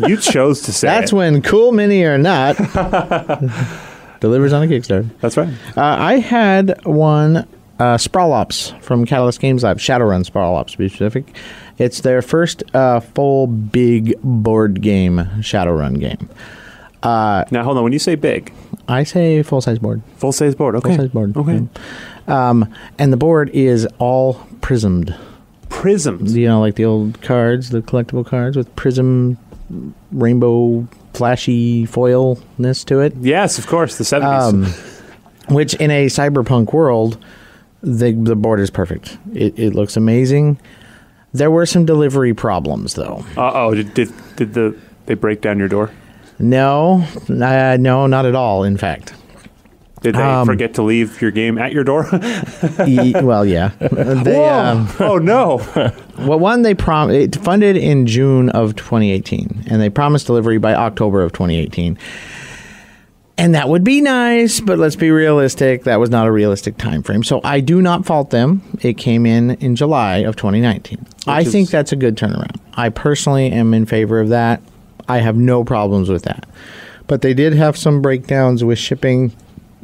You 0.08 0.16
chose 0.16 0.62
to 0.62 0.72
say 0.72 0.88
That's 0.88 1.12
it. 1.12 1.16
when 1.16 1.42
Cool 1.42 1.72
Mini 1.72 2.02
or 2.04 2.16
not 2.16 2.56
delivers 4.20 4.52
on 4.52 4.62
a 4.62 4.66
Kickstarter. 4.66 5.08
That's 5.20 5.36
right. 5.36 5.48
Uh, 5.76 5.82
I 5.98 6.14
had 6.18 6.84
one 6.86 7.46
uh, 7.78 7.98
Sprawl 7.98 8.32
Ops 8.32 8.72
from 8.80 9.04
Catalyst 9.04 9.40
Games 9.40 9.62
Lab, 9.62 9.78
Shadowrun 9.78 10.24
Sprawl 10.24 10.54
Ops 10.56 10.72
to 10.72 10.78
be 10.78 10.88
specific. 10.88 11.34
It's 11.78 12.00
their 12.00 12.22
first 12.22 12.62
uh, 12.74 13.00
full 13.00 13.46
big 13.46 14.20
board 14.22 14.80
game, 14.82 15.16
Shadowrun 15.40 15.98
game. 16.00 16.28
Now 17.02 17.62
hold 17.62 17.76
on. 17.78 17.84
When 17.84 17.92
you 17.92 17.98
say 17.98 18.14
big, 18.14 18.52
I 18.88 19.04
say 19.04 19.42
full 19.42 19.60
size 19.60 19.78
board. 19.78 20.02
full 20.16 20.32
size 20.32 20.54
board. 20.54 20.76
Okay. 20.76 20.96
Full 20.96 21.04
size 21.04 21.12
board. 21.12 21.36
Okay. 21.36 21.66
Um, 22.26 22.72
and 22.98 23.12
the 23.12 23.16
board 23.16 23.50
is 23.50 23.86
all 23.98 24.34
prismed. 24.60 25.14
Prisms. 25.80 26.36
You 26.36 26.46
know, 26.46 26.60
like 26.60 26.74
the 26.74 26.84
old 26.84 27.22
cards, 27.22 27.70
the 27.70 27.80
collectible 27.80 28.24
cards 28.26 28.56
with 28.56 28.74
prism, 28.76 29.38
rainbow, 30.12 30.86
flashy 31.14 31.86
foilness 31.86 32.84
to 32.84 33.00
it. 33.00 33.14
Yes, 33.20 33.58
of 33.58 33.66
course. 33.66 33.96
The 33.96 34.04
seventies. 34.04 34.74
Um, 34.74 34.84
which 35.48 35.72
in 35.74 35.90
a 35.90 36.06
cyberpunk 36.06 36.74
world, 36.74 37.16
the 37.82 38.12
the 38.12 38.36
board 38.36 38.60
is 38.60 38.68
perfect. 38.70 39.16
It, 39.32 39.58
it 39.58 39.74
looks 39.74 39.96
amazing. 39.96 40.60
There 41.32 41.50
were 41.50 41.64
some 41.64 41.86
delivery 41.86 42.34
problems 42.34 42.94
though. 42.94 43.24
uh 43.36 43.50
oh. 43.54 43.74
Did, 43.74 43.94
did 43.94 44.12
did 44.36 44.54
the 44.54 44.76
they 45.06 45.14
break 45.14 45.40
down 45.40 45.58
your 45.58 45.68
door? 45.68 45.90
No, 46.38 47.06
uh, 47.28 47.76
no, 47.80 48.06
not 48.06 48.26
at 48.26 48.34
all. 48.34 48.64
In 48.64 48.76
fact, 48.76 49.14
Did 50.02 50.14
they 50.14 50.22
Um, 50.22 50.46
forget 50.46 50.74
to 50.74 50.82
leave 50.82 51.20
your 51.20 51.30
game 51.30 51.58
at 51.58 51.72
your 51.72 51.84
door? 51.84 52.08
E- 52.86 53.12
well, 53.20 53.44
yeah. 53.44 53.70
They, 53.80 54.48
um, 54.48 54.88
oh 54.98 55.18
no. 55.18 55.56
well, 56.18 56.38
one 56.38 56.62
they 56.62 56.74
prom 56.74 57.10
it 57.10 57.36
funded 57.36 57.76
in 57.76 58.06
June 58.06 58.48
of 58.50 58.74
2018, 58.76 59.64
and 59.68 59.80
they 59.82 59.90
promised 59.90 60.26
delivery 60.26 60.58
by 60.58 60.74
October 60.74 61.22
of 61.22 61.32
2018. 61.32 61.98
And 63.36 63.54
that 63.54 63.68
would 63.70 63.84
be 63.84 64.02
nice, 64.02 64.60
but 64.60 64.78
let's 64.78 64.96
be 64.96 65.10
realistic. 65.10 65.84
That 65.84 65.96
was 65.98 66.10
not 66.10 66.26
a 66.26 66.32
realistic 66.32 66.76
time 66.76 67.02
frame. 67.02 67.22
So 67.22 67.40
I 67.42 67.60
do 67.60 67.80
not 67.80 68.04
fault 68.04 68.28
them. 68.30 68.60
It 68.82 68.98
came 68.98 69.24
in 69.24 69.52
in 69.52 69.76
July 69.76 70.18
of 70.18 70.36
2019. 70.36 71.06
I 71.26 71.40
is- 71.42 71.50
think 71.52 71.70
that's 71.70 71.90
a 71.92 71.96
good 71.96 72.16
turnaround. 72.16 72.56
I 72.74 72.90
personally 72.90 73.50
am 73.50 73.72
in 73.72 73.86
favor 73.86 74.20
of 74.20 74.28
that. 74.28 74.60
I 75.08 75.18
have 75.18 75.36
no 75.36 75.64
problems 75.64 76.08
with 76.10 76.22
that. 76.24 76.46
But 77.06 77.22
they 77.22 77.32
did 77.34 77.54
have 77.54 77.76
some 77.78 78.00
breakdowns 78.02 78.62
with 78.62 78.78
shipping, 78.78 79.32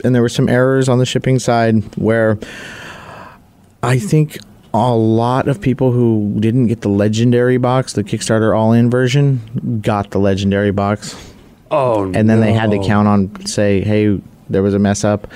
and 0.04 0.14
there 0.14 0.22
were 0.22 0.28
some 0.28 0.48
errors 0.48 0.88
on 0.88 0.98
the 0.98 1.06
shipping 1.06 1.38
side 1.38 1.82
where 1.96 2.38
I 3.82 3.98
think 3.98 4.38
a 4.74 4.94
lot 4.94 5.48
of 5.48 5.60
people 5.60 5.92
who 5.92 6.36
didn't 6.40 6.66
get 6.66 6.82
the 6.82 6.88
legendary 6.88 7.56
box, 7.56 7.94
the 7.94 8.04
Kickstarter 8.04 8.56
all 8.56 8.72
in 8.72 8.90
version, 8.90 9.80
got 9.82 10.10
the 10.10 10.18
legendary 10.18 10.70
box. 10.70 11.14
Oh 11.70 12.04
and 12.12 12.30
then 12.30 12.40
they 12.40 12.52
had 12.52 12.70
to 12.70 12.78
count 12.78 13.08
on 13.08 13.44
say 13.46 13.80
hey 13.80 14.20
there 14.48 14.62
was 14.62 14.74
a 14.74 14.78
mess 14.78 15.02
up 15.02 15.26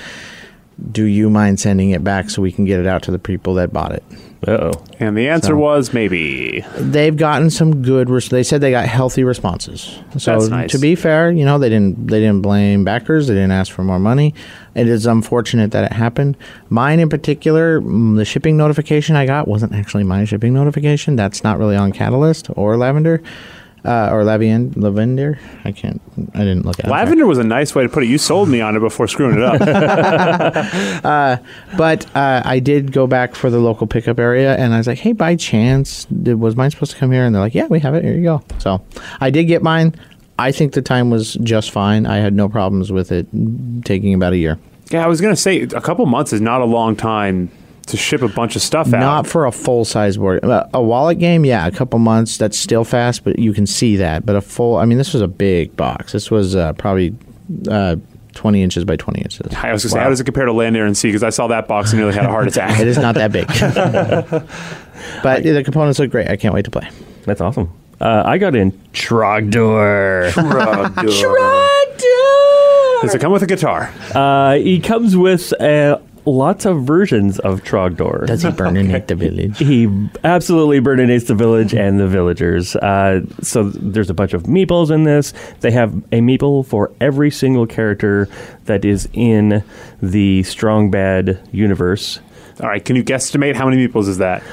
do 0.91 1.03
you 1.05 1.29
mind 1.29 1.59
sending 1.59 1.89
it 1.91 2.03
back 2.03 2.29
so 2.29 2.41
we 2.41 2.51
can 2.51 2.65
get 2.65 2.79
it 2.79 2.87
out 2.87 3.03
to 3.03 3.11
the 3.11 3.19
people 3.19 3.53
that 3.55 3.71
bought 3.73 3.91
it 3.91 4.03
Uh 4.47 4.71
oh. 4.71 4.83
And 4.99 5.15
the 5.17 5.27
answer 5.29 5.49
So- 5.49 5.57
was 5.57 5.93
maybe. 5.93 6.63
they've 6.77 7.15
gotten 7.15 7.49
some 7.49 7.81
good 7.83 8.09
res- 8.09 8.29
they 8.29 8.43
said 8.43 8.61
they 8.61 8.71
got 8.71 8.87
healthy 8.87 9.23
responses 9.23 9.99
so 10.17 10.31
That's 10.33 10.47
nice. 10.49 10.71
to 10.71 10.79
be 10.79 10.95
fair 10.95 11.31
you 11.31 11.45
know 11.45 11.59
they 11.59 11.69
didn't 11.69 12.07
they 12.07 12.19
didn't 12.19 12.41
blame 12.41 12.83
backers 12.83 13.27
they 13.27 13.33
didn't 13.35 13.51
ask 13.51 13.71
for 13.71 13.83
more 13.83 13.99
money 13.99 14.33
it 14.73 14.87
is 14.87 15.05
unfortunate 15.05 15.71
that 15.71 15.83
it 15.83 15.93
happened 15.93 16.37
mine 16.69 16.99
in 16.99 17.09
particular 17.09 17.81
mm, 17.81 18.15
the 18.15 18.25
shipping 18.25 18.57
notification 18.57 19.15
i 19.15 19.25
got 19.25 19.47
wasn't 19.47 19.73
actually 19.73 20.03
my 20.03 20.23
shipping 20.25 20.53
notification 20.53 21.15
that's 21.15 21.43
not 21.43 21.57
really 21.59 21.75
on 21.75 21.91
catalyst 21.91 22.47
or 22.55 22.77
lavender 22.77 23.21
uh, 23.83 24.09
or 24.11 24.23
Lavien, 24.23 24.73
Lavender. 24.75 25.39
I 25.65 25.71
can't. 25.71 26.01
I 26.35 26.39
didn't 26.39 26.65
look 26.65 26.79
at 26.79 26.85
it. 26.85 26.89
Lavender 26.89 27.25
was 27.25 27.39
a 27.39 27.43
nice 27.43 27.73
way 27.73 27.83
to 27.83 27.89
put 27.89 28.03
it. 28.03 28.07
You 28.07 28.17
sold 28.17 28.49
me 28.49 28.61
on 28.61 28.75
it 28.75 28.79
before 28.79 29.07
screwing 29.07 29.37
it 29.37 29.43
up. 29.43 29.61
But 31.77 32.05
uh, 32.15 32.41
I 32.45 32.59
did 32.59 32.91
go 32.91 33.07
back 33.07 33.35
for 33.35 33.49
the 33.49 33.59
local 33.59 33.87
pickup 33.87 34.19
area, 34.19 34.55
and 34.55 34.73
I 34.73 34.77
was 34.77 34.87
like, 34.87 34.99
"Hey, 34.99 35.13
by 35.13 35.35
chance, 35.35 36.05
did, 36.05 36.39
was 36.39 36.55
mine 36.55 36.71
supposed 36.71 36.91
to 36.91 36.97
come 36.97 37.11
here?" 37.11 37.25
And 37.25 37.33
they're 37.33 37.41
like, 37.41 37.55
"Yeah, 37.55 37.67
we 37.67 37.79
have 37.79 37.95
it. 37.95 38.03
Here 38.03 38.13
you 38.13 38.23
go." 38.23 38.43
So 38.59 38.83
I 39.19 39.29
did 39.29 39.45
get 39.45 39.63
mine. 39.63 39.95
I 40.37 40.51
think 40.51 40.73
the 40.73 40.81
time 40.81 41.09
was 41.09 41.35
just 41.35 41.71
fine. 41.71 42.05
I 42.05 42.17
had 42.17 42.33
no 42.33 42.49
problems 42.49 42.91
with 42.91 43.11
it 43.11 43.27
taking 43.85 44.13
about 44.13 44.33
a 44.33 44.37
year. 44.37 44.57
yeah, 44.89 45.03
I 45.03 45.07
was 45.07 45.21
gonna 45.21 45.35
say 45.35 45.61
a 45.61 45.81
couple 45.81 46.05
months 46.05 46.33
is 46.33 46.41
not 46.41 46.61
a 46.61 46.65
long 46.65 46.95
time 46.95 47.51
to 47.87 47.97
ship 47.97 48.21
a 48.21 48.27
bunch 48.27 48.55
of 48.55 48.61
stuff 48.61 48.87
out. 48.93 48.99
Not 48.99 49.27
for 49.27 49.45
a 49.45 49.51
full 49.51 49.85
size 49.85 50.17
board. 50.17 50.43
Uh, 50.45 50.67
A 50.73 50.81
wallet 50.81 51.19
game, 51.19 51.45
yeah, 51.45 51.67
a 51.67 51.71
couple 51.71 51.99
months. 51.99 52.37
That's 52.37 52.57
still 52.57 52.83
fast, 52.83 53.23
but 53.23 53.39
you 53.39 53.53
can 53.53 53.65
see 53.67 53.95
that. 53.97 54.25
But 54.25 54.35
a 54.35 54.41
full, 54.41 54.77
I 54.77 54.85
mean, 54.85 54.97
this 54.97 55.13
was 55.13 55.21
a 55.21 55.27
big 55.27 55.75
box. 55.75 56.11
This 56.13 56.31
was 56.31 56.55
uh, 56.55 56.73
probably 56.73 57.15
uh, 57.69 57.97
20 58.33 58.63
inches 58.63 58.85
by 58.85 58.95
20 58.95 59.21
inches. 59.21 59.41
I 59.55 59.71
was 59.73 59.83
gonna 59.83 59.93
say, 59.93 59.99
how 59.99 60.09
does 60.09 60.19
it 60.19 60.23
compare 60.25 60.45
to 60.45 60.53
Land, 60.53 60.77
Air, 60.77 60.85
and 60.85 60.97
Sea? 60.97 61.09
Because 61.09 61.23
I 61.23 61.29
saw 61.31 61.47
that 61.47 61.67
box 61.67 61.91
and 61.91 61.99
nearly 61.99 62.13
had 62.15 62.25
a 62.25 62.29
heart 62.29 62.47
attack. 62.47 62.79
It 62.79 62.87
is 62.87 62.97
not 62.97 63.15
that 63.15 63.31
big. 63.31 63.47
but 65.23 65.43
the 65.43 65.63
components 65.63 65.99
look 65.99 66.11
great. 66.11 66.29
I 66.29 66.37
can't 66.37 66.53
wait 66.53 66.65
to 66.65 66.71
play. 66.71 66.87
That's 67.25 67.41
awesome. 67.41 67.71
Uh, 67.99 68.23
I 68.25 68.37
got 68.37 68.55
in 68.55 68.71
Trogdor. 68.93 70.33
Does 73.01 73.15
it 73.15 73.19
come 73.21 73.31
with 73.31 73.41
a 73.43 73.47
guitar? 73.47 73.91
Uh, 74.13 74.55
he 74.55 74.79
comes 74.79 75.17
with 75.17 75.59
uh, 75.59 75.97
lots 76.25 76.65
of 76.65 76.83
versions 76.83 77.39
of 77.39 77.63
Trogdor. 77.63 78.27
Does 78.27 78.43
he 78.43 78.51
burn 78.51 78.77
and 78.77 78.89
burninate 78.89 79.07
the 79.07 79.15
village? 79.15 79.57
He 79.57 80.09
absolutely 80.23 80.79
burninates 80.79 81.27
the 81.27 81.35
village 81.35 81.73
and 81.73 81.99
the 81.99 82.07
villagers. 82.07 82.75
Uh, 82.75 83.21
so 83.41 83.63
there's 83.63 84.09
a 84.09 84.13
bunch 84.13 84.33
of 84.33 84.43
meeples 84.43 84.91
in 84.91 85.03
this. 85.03 85.33
They 85.61 85.71
have 85.71 85.93
a 86.11 86.19
meeple 86.19 86.65
for 86.65 86.91
every 86.99 87.31
single 87.31 87.65
character 87.65 88.27
that 88.65 88.85
is 88.85 89.09
in 89.13 89.63
the 90.01 90.43
Strong 90.43 90.91
Bad 90.91 91.39
universe. 91.51 92.19
All 92.61 92.69
right, 92.69 92.83
can 92.83 92.95
you 92.95 93.03
guesstimate 93.03 93.55
how 93.55 93.67
many 93.67 93.87
meeples 93.87 94.07
is 94.07 94.19
that? 94.19 94.43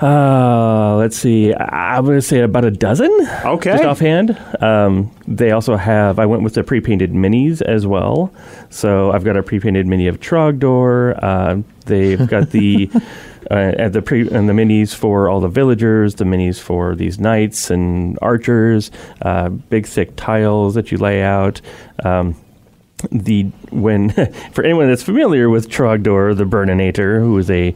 Uh, 0.00 0.96
let's 0.96 1.16
see. 1.16 1.54
I- 1.54 2.00
to 2.00 2.22
say 2.22 2.40
about 2.40 2.64
a 2.64 2.70
dozen. 2.70 3.10
Okay. 3.44 3.72
Just 3.72 3.84
offhand. 3.84 4.38
Um, 4.60 5.10
they 5.26 5.50
also 5.50 5.76
have, 5.76 6.18
I 6.18 6.26
went 6.26 6.42
with 6.42 6.54
the 6.54 6.62
pre 6.62 6.80
painted 6.80 7.12
minis 7.12 7.62
as 7.62 7.86
well. 7.86 8.32
So 8.70 9.10
I've 9.12 9.24
got 9.24 9.36
a 9.36 9.42
pre 9.42 9.58
painted 9.60 9.86
mini 9.86 10.06
of 10.06 10.20
Trogdor. 10.20 11.18
Uh, 11.22 11.62
they've 11.86 12.26
got 12.28 12.50
the. 12.50 12.90
Uh, 13.48 13.72
and 13.78 13.92
the 13.92 14.02
pre 14.02 14.28
and 14.28 14.48
the 14.48 14.52
minis 14.52 14.92
for 14.92 15.28
all 15.28 15.38
the 15.38 15.46
villagers, 15.46 16.16
the 16.16 16.24
minis 16.24 16.58
for 16.58 16.96
these 16.96 17.20
knights 17.20 17.70
and 17.70 18.18
archers, 18.20 18.90
uh, 19.22 19.48
big 19.48 19.86
thick 19.86 20.16
tiles 20.16 20.74
that 20.74 20.90
you 20.90 20.98
lay 20.98 21.22
out. 21.22 21.60
Um, 22.04 22.34
the 23.12 23.44
when 23.70 24.10
for 24.52 24.64
anyone 24.64 24.88
that's 24.88 25.04
familiar 25.04 25.48
with 25.48 25.68
Trogdor, 25.68 26.36
the 26.36 26.42
Burninator, 26.42 27.20
who 27.20 27.38
is 27.38 27.48
a 27.48 27.72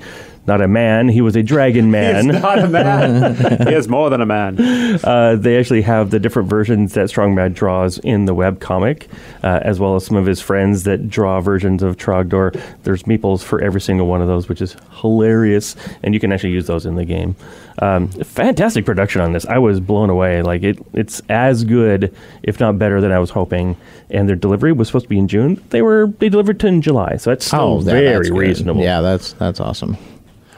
not 0.50 0.60
a 0.60 0.66
man, 0.68 1.08
he 1.08 1.20
was 1.20 1.36
a 1.36 1.42
dragon 1.44 1.90
man. 1.98 2.24
He's 2.28 2.42
not 2.42 2.58
a 2.58 2.68
man. 2.68 3.36
he 3.68 3.72
is 3.74 3.88
more 3.88 4.10
than 4.10 4.20
a 4.20 4.26
man. 4.26 4.58
Uh, 5.04 5.36
they 5.36 5.56
actually 5.58 5.82
have 5.82 6.10
the 6.10 6.18
different 6.18 6.48
versions 6.48 6.94
that 6.94 7.08
Strong 7.08 7.34
Bad 7.36 7.54
draws 7.54 7.98
in 7.98 8.24
the 8.24 8.34
web 8.34 8.60
comic, 8.60 9.08
uh, 9.42 9.60
as 9.62 9.78
well 9.78 9.94
as 9.96 10.04
some 10.04 10.16
of 10.16 10.26
his 10.26 10.40
friends 10.40 10.82
that 10.82 11.08
draw 11.08 11.40
versions 11.40 11.82
of 11.82 11.96
Trogdor. 11.96 12.60
There's 12.82 13.04
meeples 13.04 13.42
for 13.42 13.62
every 13.62 13.80
single 13.80 14.06
one 14.08 14.20
of 14.20 14.26
those, 14.28 14.48
which 14.48 14.60
is 14.60 14.76
hilarious, 15.00 15.76
and 16.02 16.12
you 16.12 16.20
can 16.20 16.32
actually 16.32 16.50
use 16.52 16.66
those 16.66 16.86
in 16.86 16.96
the 16.96 17.04
game. 17.04 17.36
Um, 17.78 18.08
fantastic 18.08 18.84
production 18.84 19.20
on 19.20 19.32
this. 19.32 19.46
I 19.46 19.58
was 19.58 19.80
blown 19.80 20.10
away. 20.10 20.42
Like 20.42 20.62
it, 20.64 20.78
it's 20.92 21.22
as 21.28 21.64
good, 21.64 22.14
if 22.42 22.58
not 22.60 22.78
better, 22.78 23.00
than 23.00 23.12
I 23.12 23.18
was 23.20 23.30
hoping. 23.30 23.76
And 24.10 24.28
their 24.28 24.36
delivery 24.36 24.72
was 24.72 24.88
supposed 24.88 25.04
to 25.04 25.08
be 25.08 25.18
in 25.18 25.28
June. 25.28 25.62
They 25.70 25.82
were 25.82 26.12
they 26.18 26.28
delivered 26.28 26.58
to 26.60 26.66
in 26.66 26.82
July, 26.82 27.16
so 27.16 27.30
that's 27.30 27.46
still 27.46 27.78
that- 27.80 27.90
very 27.92 28.16
that's 28.16 28.30
reasonable. 28.30 28.82
Yeah, 28.82 29.00
that's 29.00 29.32
that's 29.34 29.60
awesome. 29.60 29.96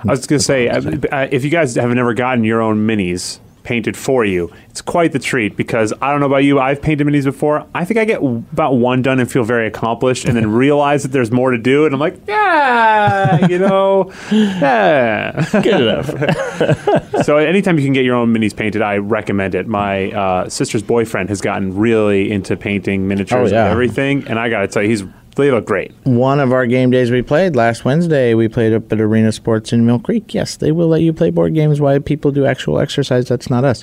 I 0.07 0.11
was 0.11 0.27
going 0.27 0.39
to 0.39 0.45
say, 0.45 0.69
uh, 0.69 0.81
uh, 1.13 1.29
if 1.31 1.45
you 1.45 1.51
guys 1.51 1.75
have 1.77 1.91
never 1.91 2.15
gotten 2.15 2.45
your 2.45 2.61
own 2.61 2.87
minis 2.87 3.39
painted 3.63 3.97
for 3.97 4.25
you, 4.25 4.51
it's 4.71 4.81
quite 4.83 5.13
the 5.13 5.21
treat 5.21 5.57
because 5.57 5.93
I 6.03 6.11
don't 6.11 6.19
know 6.19 6.27
about 6.27 6.43
you, 6.43 6.59
I've 6.59 6.83
painted 6.83 7.07
minis 7.07 7.23
before. 7.25 7.65
I 7.73 7.85
think 7.85 8.01
I 8.01 8.05
get 8.05 8.17
w- 8.17 8.43
about 8.53 8.73
one 8.75 9.03
done 9.03 9.21
and 9.21 9.31
feel 9.31 9.45
very 9.45 9.69
accomplished 9.69 10.25
and 10.25 10.37
then 10.37 10.51
realize 10.65 11.05
that 11.05 11.11
there's 11.13 11.31
more 11.31 11.53
to 11.53 11.59
do. 11.59 11.85
And 11.87 11.95
I'm 11.95 12.01
like, 12.01 12.17
yeah, 12.27 13.47
you 13.47 13.59
know, 13.61 14.13
yeah. 14.33 15.49
good 15.63 15.81
enough. 15.81 17.23
so 17.25 17.37
anytime 17.37 17.79
you 17.79 17.85
can 17.85 17.93
get 17.93 18.05
your 18.05 18.17
own 18.17 18.35
minis 18.35 18.55
painted, 18.57 18.83
I 18.83 18.97
recommend 18.97 19.55
it. 19.55 19.69
My 19.69 20.11
uh, 20.11 20.49
sister's 20.49 20.83
boyfriend 20.83 21.29
has 21.29 21.41
gotten 21.41 21.77
really 21.77 22.33
into 22.33 22.57
painting 22.57 23.07
miniatures 23.07 23.53
Oh, 23.53 23.55
yeah. 23.55 23.65
and 23.67 23.73
everything. 23.73 24.27
And 24.27 24.39
I 24.41 24.49
got 24.49 24.63
to 24.63 24.67
tell 24.69 24.83
you, 24.83 24.89
he's, 24.89 25.05
they 25.37 25.51
look 25.51 25.65
great. 25.65 25.93
One 26.05 26.41
of 26.41 26.53
our 26.53 26.67
game 26.67 26.91
days 26.91 27.11
we 27.11 27.23
played 27.23 27.57
last 27.57 27.85
Wednesday, 27.85 28.35
we 28.35 28.49
played 28.49 28.73
up 28.73 28.93
at 28.93 29.01
Arena 29.01 29.33
Sports 29.33 29.73
in 29.73 29.87
Mill 29.87 29.99
Creek. 29.99 30.35
Yes, 30.35 30.57
they 30.57 30.73
will 30.73 30.89
let 30.89 31.01
you 31.03 31.13
play 31.13 31.31
board 31.31 31.55
games 31.55 31.81
while 31.81 31.99
people 32.01 32.31
do 32.31 32.45
actual 32.47 32.79
exercise. 32.79 33.29
That's 33.29 33.49
not 33.49 33.65
us. 33.65 33.83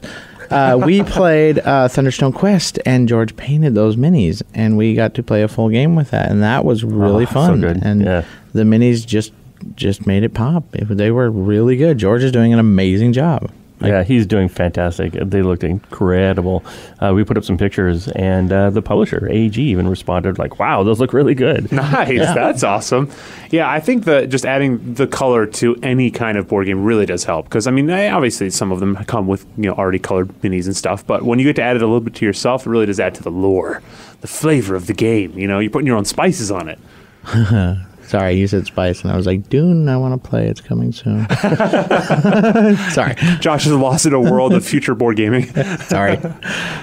Uh, 0.51 0.79
we 0.85 1.03
played 1.03 1.59
uh, 1.59 1.87
Thunderstone 1.87 2.33
Quest, 2.33 2.79
and 2.85 3.07
George 3.07 3.35
painted 3.35 3.75
those 3.75 3.95
minis, 3.95 4.41
and 4.53 4.77
we 4.77 4.93
got 4.95 5.13
to 5.15 5.23
play 5.23 5.41
a 5.43 5.47
full 5.47 5.69
game 5.69 5.95
with 5.95 6.11
that, 6.11 6.29
and 6.31 6.41
that 6.43 6.65
was 6.65 6.83
really 6.83 7.23
Oh, 7.23 7.27
so 7.27 7.33
fun. 7.33 7.61
good. 7.61 7.79
And 7.83 8.01
Yeah. 8.03 8.23
the 8.53 8.63
minis 8.63 9.05
just 9.05 9.33
just 9.75 10.07
made 10.07 10.23
it 10.23 10.33
pop. 10.33 10.63
It- 10.73 10.87
they 10.87 11.11
were 11.11 11.29
really 11.29 11.75
good. 11.75 11.97
George 11.97 12.23
is 12.23 12.31
doing 12.31 12.53
an 12.53 12.59
amazing 12.59 13.11
job. 13.11 13.51
Yeah, 13.81 14.03
he's 14.03 14.25
doing 14.25 14.49
fantastic. 14.49 15.13
They 15.13 15.41
looked 15.41 15.63
incredible. 15.63 16.63
Uh, 16.99 17.13
we 17.13 17.23
put 17.23 17.37
up 17.37 17.43
some 17.43 17.57
pictures, 17.57 18.07
and 18.09 18.51
uh, 18.51 18.69
the 18.69 18.81
publisher 18.81 19.27
AG 19.29 19.59
even 19.61 19.87
responded 19.87 20.37
like, 20.37 20.59
"Wow, 20.59 20.83
those 20.83 20.99
look 20.99 21.13
really 21.13 21.35
good." 21.35 21.71
Nice. 21.79 22.19
That's 22.19 22.63
awesome. 22.63 23.09
Yeah, 23.51 23.69
I 23.69 23.79
think 23.79 24.03
that 24.03 24.29
just 24.29 24.45
adding 24.45 24.95
the 24.95 25.07
color 25.07 25.45
to 25.45 25.75
any 25.81 26.11
kind 26.11 26.37
of 26.37 26.47
board 26.47 26.65
game 26.65 26.83
really 26.83 27.05
does 27.05 27.23
help 27.23 27.45
because 27.45 27.67
I 27.67 27.71
mean, 27.71 27.85
they, 27.85 28.09
obviously 28.09 28.49
some 28.49 28.71
of 28.71 28.79
them 28.79 28.95
come 29.05 29.27
with 29.27 29.45
you 29.57 29.69
know 29.69 29.73
already 29.73 29.99
colored 29.99 30.27
minis 30.41 30.65
and 30.65 30.75
stuff, 30.75 31.07
but 31.07 31.23
when 31.23 31.39
you 31.39 31.45
get 31.45 31.55
to 31.55 31.61
add 31.61 31.77
it 31.77 31.81
a 31.81 31.85
little 31.85 32.01
bit 32.01 32.15
to 32.15 32.25
yourself, 32.25 32.67
it 32.67 32.69
really 32.69 32.85
does 32.85 32.99
add 32.99 33.15
to 33.15 33.23
the 33.23 33.31
lore, 33.31 33.81
the 34.21 34.27
flavor 34.27 34.75
of 34.75 34.87
the 34.87 34.93
game. 34.93 35.37
You 35.37 35.47
know, 35.47 35.59
you're 35.59 35.71
putting 35.71 35.87
your 35.87 35.97
own 35.97 36.05
spices 36.05 36.51
on 36.51 36.67
it. 36.67 36.79
Sorry, 38.09 38.33
you 38.33 38.47
said 38.47 38.65
Spice, 38.65 39.03
and 39.03 39.11
I 39.11 39.15
was 39.15 39.27
like, 39.27 39.49
Dune, 39.49 39.87
I 39.87 39.95
want 39.95 40.19
to 40.19 40.29
play. 40.29 40.47
It's 40.47 40.61
coming 40.61 40.91
soon. 40.91 41.29
Sorry. 42.89 43.13
Josh 43.39 43.67
is 43.67 43.73
lost 43.73 44.07
in 44.07 44.13
a 44.13 44.19
world 44.19 44.51
of 44.51 44.65
future 44.65 44.95
board 44.95 45.15
gaming. 45.15 45.45
Sorry. 45.81 46.17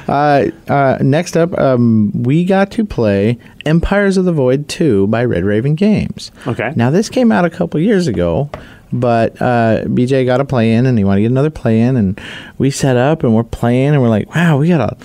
Uh, 0.06 0.50
uh, 0.68 0.98
next 1.00 1.36
up, 1.36 1.58
um, 1.58 2.12
we 2.22 2.44
got 2.44 2.70
to 2.70 2.84
play 2.84 3.38
Empires 3.64 4.16
of 4.16 4.24
the 4.24 4.32
Void 4.32 4.68
2 4.68 5.08
by 5.08 5.24
Red 5.24 5.44
Raven 5.44 5.74
Games. 5.74 6.30
Okay. 6.46 6.72
Now, 6.76 6.90
this 6.90 7.08
came 7.08 7.32
out 7.32 7.44
a 7.44 7.50
couple 7.50 7.80
years 7.80 8.06
ago, 8.06 8.48
but 8.92 9.32
uh, 9.42 9.82
BJ 9.86 10.26
got 10.26 10.40
a 10.40 10.44
play 10.44 10.74
in 10.74 10.86
and 10.86 10.96
he 10.96 11.02
wanted 11.02 11.16
to 11.16 11.22
get 11.22 11.32
another 11.32 11.50
play 11.50 11.80
in, 11.80 11.96
and 11.96 12.20
we 12.58 12.70
set 12.70 12.96
up 12.96 13.24
and 13.24 13.34
we're 13.34 13.42
playing, 13.42 13.94
and 13.94 14.00
we're 14.00 14.10
like, 14.10 14.32
wow, 14.32 14.58
we 14.58 14.68
got 14.68 14.92
a. 14.92 14.96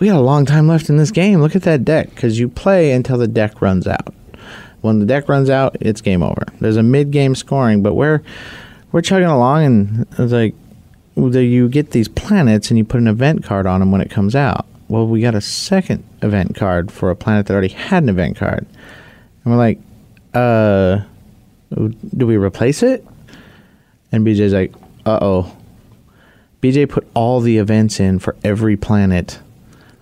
We 0.00 0.08
got 0.08 0.16
a 0.16 0.20
long 0.20 0.44
time 0.44 0.66
left 0.66 0.88
in 0.88 0.96
this 0.96 1.12
game. 1.12 1.40
Look 1.40 1.54
at 1.54 1.62
that 1.62 1.84
deck, 1.84 2.10
because 2.10 2.36
you 2.40 2.48
play 2.48 2.90
until 2.90 3.16
the 3.18 3.28
deck 3.28 3.62
runs 3.62 3.86
out. 3.86 4.12
When 4.82 4.98
the 4.98 5.06
deck 5.06 5.28
runs 5.28 5.48
out, 5.48 5.76
it's 5.80 6.00
game 6.00 6.22
over. 6.22 6.44
There's 6.60 6.76
a 6.76 6.82
mid-game 6.82 7.34
scoring, 7.34 7.82
but 7.82 7.94
we're 7.94 8.20
we're 8.92 9.00
chugging 9.00 9.28
along, 9.28 9.64
and 9.64 10.06
it's 10.18 10.32
like 10.32 10.54
you 11.14 11.68
get 11.68 11.90
these 11.90 12.08
planets 12.08 12.70
and 12.70 12.78
you 12.78 12.84
put 12.84 13.00
an 13.00 13.08
event 13.08 13.44
card 13.44 13.66
on 13.66 13.80
them 13.80 13.90
when 13.90 14.00
it 14.00 14.10
comes 14.10 14.34
out. 14.34 14.66
Well, 14.88 15.06
we 15.06 15.20
got 15.20 15.34
a 15.34 15.40
second 15.40 16.04
event 16.20 16.54
card 16.54 16.92
for 16.92 17.10
a 17.10 17.16
planet 17.16 17.46
that 17.46 17.54
already 17.54 17.68
had 17.68 18.02
an 18.02 18.08
event 18.08 18.36
card. 18.36 18.66
And 19.44 19.52
we're 19.52 19.56
like, 19.56 19.78
uh, 20.34 21.00
do 21.74 22.26
we 22.26 22.36
replace 22.36 22.82
it? 22.82 23.06
And 24.10 24.26
BJ's 24.26 24.52
like, 24.52 24.74
uh 25.06 25.18
oh. 25.22 25.56
BJ 26.60 26.88
put 26.88 27.06
all 27.14 27.40
the 27.40 27.58
events 27.58 27.98
in 27.98 28.18
for 28.18 28.36
every 28.44 28.76
planet, 28.76 29.40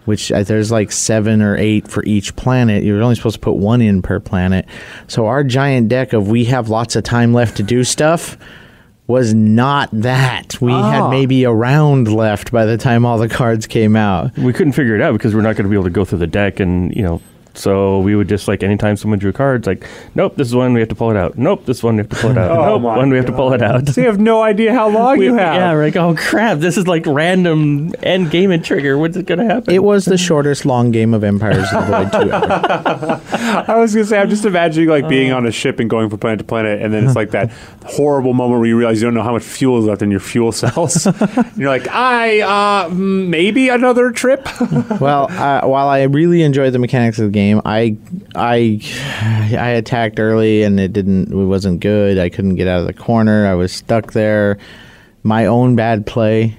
which 0.05 0.33
uh, 0.33 0.43
there's 0.43 0.71
like 0.71 0.91
seven 0.93 1.43
or 1.43 1.57
eight 1.57 1.89
for 1.89 2.03
each 2.05 2.35
planet. 2.37 2.83
You're 2.85 3.03
only 3.03 3.15
supposed 3.17 3.35
to 3.37 3.41
put 3.41 3.57
one 3.57 3.81
in 3.83 4.03
per 4.03 4.21
planet. 4.21 4.67
So 5.09 5.27
our 5.27 5.45
giant 5.45 5.89
deck 5.89 6.13
of 6.13 6.29
we 6.29 6.45
have 6.47 6.69
lots 6.69 6.97
of 6.97 7.05
time 7.05 7.33
left 7.35 7.57
to 7.59 7.63
do 7.63 7.85
stuff 7.85 8.37
was 9.07 9.35
not 9.35 9.89
that. 9.93 10.61
We 10.61 10.71
had 10.71 11.01
Ah. 11.03 11.11
maybe 11.11 11.43
a 11.45 11.53
round 11.53 12.13
left 12.13 12.53
by 12.53 12.65
the 12.65 12.77
time 12.77 13.05
all 13.05 13.19
the 13.19 13.29
cards 13.29 13.67
came 13.67 13.97
out. 13.97 14.37
We 14.39 14.53
couldn't 14.53 14.73
figure 14.75 14.95
it 14.95 15.03
out 15.03 15.13
because 15.15 15.35
we're 15.35 15.41
not 15.41 15.57
going 15.57 15.65
to 15.65 15.69
be 15.69 15.75
able 15.75 15.85
to 15.85 15.91
go 15.91 16.05
through 16.05 16.21
the 16.21 16.29
deck 16.29 16.61
and 16.61 16.95
you 16.95 17.03
know 17.03 17.21
So 17.55 18.01
we 18.01 18.15
would 18.15 18.29
just 18.29 18.47
like 18.49 18.63
anytime 18.63 18.97
someone 18.97 19.19
drew 19.19 19.33
cards, 19.33 19.67
like, 19.67 19.87
nope, 20.15 20.37
this 20.37 20.49
is 20.49 20.55
one 20.55 20.73
we 20.73 20.81
have 20.81 20.89
to 20.91 20.95
pull 20.95 21.11
it 21.11 21.17
out. 21.17 21.37
Nope, 21.37 21.67
this 21.67 21.83
one 21.83 21.97
we 21.97 22.01
have 22.03 22.09
to 22.11 22.17
pull 22.17 22.31
it 22.31 22.39
out. 22.39 22.51
Oh 22.61 22.65
nope, 22.65 22.83
my 22.83 22.97
one 22.97 23.11
we 23.11 23.17
have 23.17 23.27
to 23.27 23.33
pull 23.33 23.53
it 23.53 23.63
out. 23.63 23.89
So 23.89 24.01
you 24.01 24.07
have 24.07 24.21
no 24.21 24.43
idea 24.43 24.73
how 24.73 24.89
long 24.89 25.19
We- 25.19 25.27
you 25.27 25.35
have. 25.35 25.55
Yeah, 25.55 25.73
like, 25.73 25.97
oh 25.97 26.15
crap, 26.15 26.59
this 26.59 26.77
is 26.77 26.87
like 26.87 27.05
random 27.07 27.93
end 28.03 28.31
game 28.31 28.51
and 28.51 28.65
trigger. 28.65 28.97
What's 28.99 29.17
it 29.17 29.27
gonna 29.27 29.45
happen? 29.45 29.75
It 29.75 29.83
was 29.83 30.05
the 30.05 30.17
shortest 30.19 30.65
long 30.67 30.91
game 30.91 31.13
of 31.15 31.25
Empires 31.25 31.67
of 31.73 31.87
the 31.87 31.97
Void 32.09 32.13
2 32.25 32.33
ever. 32.33 33.21
I 33.73 33.77
was 33.77 33.95
gonna 33.95 34.07
say, 34.07 34.19
I'm 34.19 34.29
just 34.31 34.45
imagining 34.45 34.89
like 34.89 35.09
being 35.09 35.33
on 35.33 35.47
a 35.47 35.51
ship 35.53 35.81
and 35.81 35.89
going 35.91 36.09
from 36.11 36.19
planet 36.19 36.39
to 36.41 36.45
planet, 36.45 36.81
and 36.83 36.93
then 36.95 37.05
it's 37.07 37.17
like 37.17 37.31
that 37.31 37.51
horrible 37.85 38.33
moment 38.35 38.61
where 38.61 38.69
you 38.69 38.77
realize 38.77 39.01
you 39.01 39.07
don't 39.07 39.15
know 39.15 39.23
how 39.23 39.33
much 39.33 39.43
fuel 39.43 39.79
is 39.79 39.87
left 39.87 40.03
in 40.03 40.11
your 40.11 40.21
fuel 40.21 40.53
cells. 40.53 41.07
and 41.07 41.53
you're 41.57 41.71
like, 41.71 41.89
I 41.89 42.41
uh, 42.41 42.89
maybe 42.91 43.69
another 43.71 44.11
trip. 44.13 44.47
Well, 45.01 45.31
uh, 45.31 45.63
while 45.67 45.89
I 45.89 46.03
really 46.03 46.43
enjoyed 46.43 46.73
the 46.73 46.79
mechanics 46.79 47.19
of 47.19 47.25
the 47.27 47.31
game, 47.33 47.40
I 47.65 47.97
I 48.35 48.81
I 49.59 49.71
attacked 49.71 50.19
early 50.21 50.63
and 50.63 50.79
it 50.81 50.93
didn't 50.93 51.33
it 51.33 51.35
wasn't 51.47 51.81
good. 51.81 52.19
I 52.19 52.29
couldn't 52.29 52.57
get 52.57 52.69
out 52.69 52.81
of 52.81 52.87
the 52.87 52.93
corner. 52.95 53.47
I 53.47 53.55
was 53.55 53.73
stuck 53.73 54.13
there. 54.13 54.59
My 55.23 55.47
own 55.47 55.77
bad 55.77 56.07
play. 56.07 56.57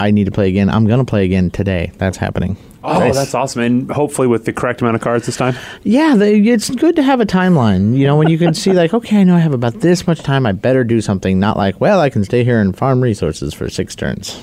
I 0.00 0.10
need 0.10 0.24
to 0.24 0.32
play 0.32 0.48
again. 0.48 0.68
I'm 0.68 0.86
gonna 0.86 1.04
play 1.04 1.24
again 1.24 1.50
today. 1.50 1.92
That's 1.98 2.16
happening. 2.16 2.56
Oh, 2.84 2.98
Nice. 2.98 3.14
that's 3.14 3.32
awesome! 3.32 3.62
And 3.62 3.90
hopefully 3.92 4.26
with 4.26 4.44
the 4.44 4.52
correct 4.52 4.80
amount 4.80 4.96
of 4.96 5.02
cards 5.02 5.26
this 5.26 5.36
time. 5.36 5.54
Yeah, 5.84 6.16
they, 6.16 6.40
it's 6.40 6.68
good 6.68 6.96
to 6.96 7.02
have 7.04 7.20
a 7.20 7.24
timeline. 7.26 7.96
You 7.96 8.08
know, 8.08 8.16
when 8.16 8.28
you 8.28 8.38
can 8.38 8.54
see 8.54 8.72
like, 8.82 8.92
okay, 8.92 9.20
I 9.20 9.22
know 9.22 9.36
I 9.36 9.38
have 9.38 9.54
about 9.54 9.74
this 9.74 10.04
much 10.04 10.18
time. 10.24 10.46
I 10.46 10.50
better 10.50 10.82
do 10.82 11.00
something. 11.00 11.38
Not 11.38 11.56
like, 11.56 11.80
well, 11.80 12.00
I 12.00 12.10
can 12.10 12.24
stay 12.24 12.42
here 12.42 12.60
and 12.60 12.76
farm 12.76 13.00
resources 13.00 13.54
for 13.54 13.70
six 13.70 13.94
turns. 13.94 14.42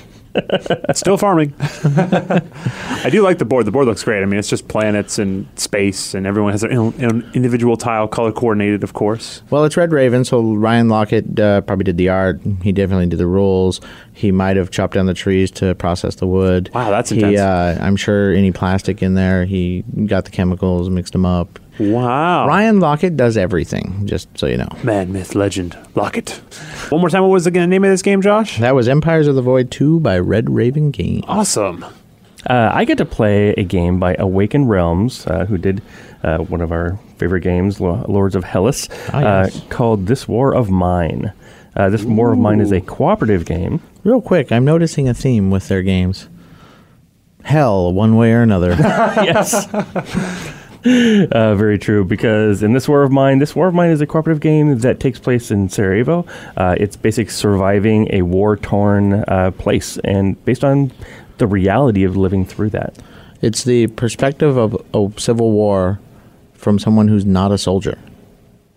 Still 0.94 1.16
farming. 1.16 1.54
I 1.60 3.08
do 3.10 3.22
like 3.22 3.38
the 3.38 3.44
board. 3.44 3.64
The 3.66 3.70
board 3.70 3.86
looks 3.86 4.04
great. 4.04 4.22
I 4.22 4.26
mean, 4.26 4.38
it's 4.38 4.48
just 4.48 4.68
planets 4.68 5.18
and 5.18 5.46
space, 5.58 6.14
and 6.14 6.26
everyone 6.26 6.52
has 6.52 6.60
their 6.60 6.70
in, 6.70 6.92
in- 7.02 7.30
individual 7.34 7.76
tile, 7.76 8.06
color 8.06 8.32
coordinated, 8.32 8.84
of 8.84 8.92
course. 8.92 9.42
Well, 9.50 9.64
it's 9.64 9.76
Red 9.76 9.92
Raven, 9.92 10.24
so 10.24 10.54
Ryan 10.54 10.88
Laukat 10.88 11.38
uh, 11.38 11.60
probably 11.62 11.84
did 11.84 11.96
the 11.96 12.08
art. 12.08 12.40
He 12.62 12.72
definitely 12.72 13.06
did 13.06 13.18
the 13.18 13.26
rules. 13.26 13.80
He 14.12 14.30
might 14.30 14.56
have 14.56 14.70
chopped 14.70 14.94
down 14.94 15.06
the 15.06 15.14
trees 15.14 15.50
to 15.52 15.74
process 15.74 16.16
the 16.16 16.26
wood. 16.26 16.70
Wow, 16.74 16.90
that's 16.90 17.10
he, 17.10 17.16
intense. 17.16 17.40
uh, 17.40 17.78
I'm 17.80 17.96
sure 17.96 18.32
any 18.32 18.52
plastic 18.52 19.02
in 19.02 19.14
there, 19.14 19.44
he 19.44 19.82
got 20.06 20.24
the 20.26 20.30
chemicals, 20.30 20.90
mixed 20.90 21.12
them 21.12 21.26
up. 21.26 21.58
Wow. 21.78 22.46
Ryan 22.46 22.78
Laukat 22.80 23.16
does 23.16 23.36
everything, 23.36 24.06
just 24.06 24.28
so 24.36 24.46
you 24.46 24.56
know. 24.58 24.68
Man, 24.82 25.12
myth, 25.12 25.34
legend, 25.34 25.76
locket. 25.94 26.30
One 26.90 27.00
more 27.00 27.08
time. 27.10 27.22
What 27.22 27.30
was 27.30 27.44
the 27.44 27.50
name 27.50 27.84
of 27.84 27.90
this 27.90 28.02
game, 28.02 28.20
Josh? 28.22 28.58
That 28.58 28.74
was 28.74 28.88
Empires 28.88 29.26
of 29.28 29.34
the 29.34 29.42
Void 29.42 29.70
2 29.70 30.00
by 30.00 30.18
Red 30.18 30.50
Raven 30.50 30.90
Games. 30.90 31.24
Awesome. 31.28 31.84
Uh, 32.48 32.70
I 32.72 32.84
get 32.84 32.98
to 32.98 33.04
play 33.04 33.50
a 33.50 33.64
game 33.64 33.98
by 34.00 34.14
Awaken 34.18 34.66
Realms, 34.66 35.26
uh, 35.26 35.44
who 35.46 35.58
did 35.58 35.82
uh, 36.22 36.38
one 36.38 36.60
of 36.62 36.72
our 36.72 36.98
favorite 37.18 37.42
games, 37.42 37.80
Lo- 37.80 38.04
Lords 38.08 38.34
of 38.34 38.44
Hellas, 38.44 38.88
Ah, 39.12 39.20
yes. 39.44 39.56
uh, 39.56 39.60
called 39.68 40.06
This 40.06 40.26
War 40.26 40.54
of 40.54 40.70
Mine. 40.70 41.32
Uh, 41.76 41.88
this 41.90 42.02
War 42.04 42.32
of 42.32 42.38
Mine 42.38 42.60
is 42.60 42.72
a 42.72 42.80
cooperative 42.80 43.44
game. 43.44 43.80
Real 44.04 44.20
quick, 44.20 44.50
I'm 44.52 44.64
noticing 44.64 45.08
a 45.08 45.14
theme 45.14 45.50
with 45.50 45.68
their 45.68 45.82
games. 45.82 46.28
Hell, 47.44 47.92
one 47.92 48.16
way 48.16 48.32
or 48.32 48.42
another. 48.42 48.70
yes. 48.78 49.66
Uh, 51.32 51.54
very 51.54 51.78
true, 51.78 52.04
because 52.04 52.62
in 52.62 52.72
this 52.72 52.88
War 52.88 53.02
of 53.02 53.12
Mine, 53.12 53.38
this 53.38 53.54
War 53.54 53.68
of 53.68 53.74
Mine 53.74 53.90
is 53.90 54.00
a 54.00 54.06
cooperative 54.06 54.40
game 54.40 54.78
that 54.78 54.98
takes 54.98 55.18
place 55.18 55.50
in 55.50 55.68
Sarajevo. 55.68 56.24
Uh, 56.56 56.74
it's 56.78 56.96
basically 56.96 57.30
surviving 57.30 58.08
a 58.12 58.22
war 58.22 58.56
torn 58.56 59.24
uh, 59.28 59.50
place, 59.58 59.98
and 60.04 60.42
based 60.44 60.64
on 60.64 60.90
the 61.38 61.46
reality 61.46 62.04
of 62.04 62.16
living 62.16 62.44
through 62.46 62.70
that. 62.70 62.94
it's 63.42 63.64
the 63.64 63.86
perspective 63.88 64.56
of 64.56 64.74
a 64.94 65.20
civil 65.20 65.52
war 65.52 65.98
from 66.54 66.78
someone 66.78 67.08
who's 67.08 67.24
not 67.24 67.52
a 67.52 67.58
soldier. 67.58 67.98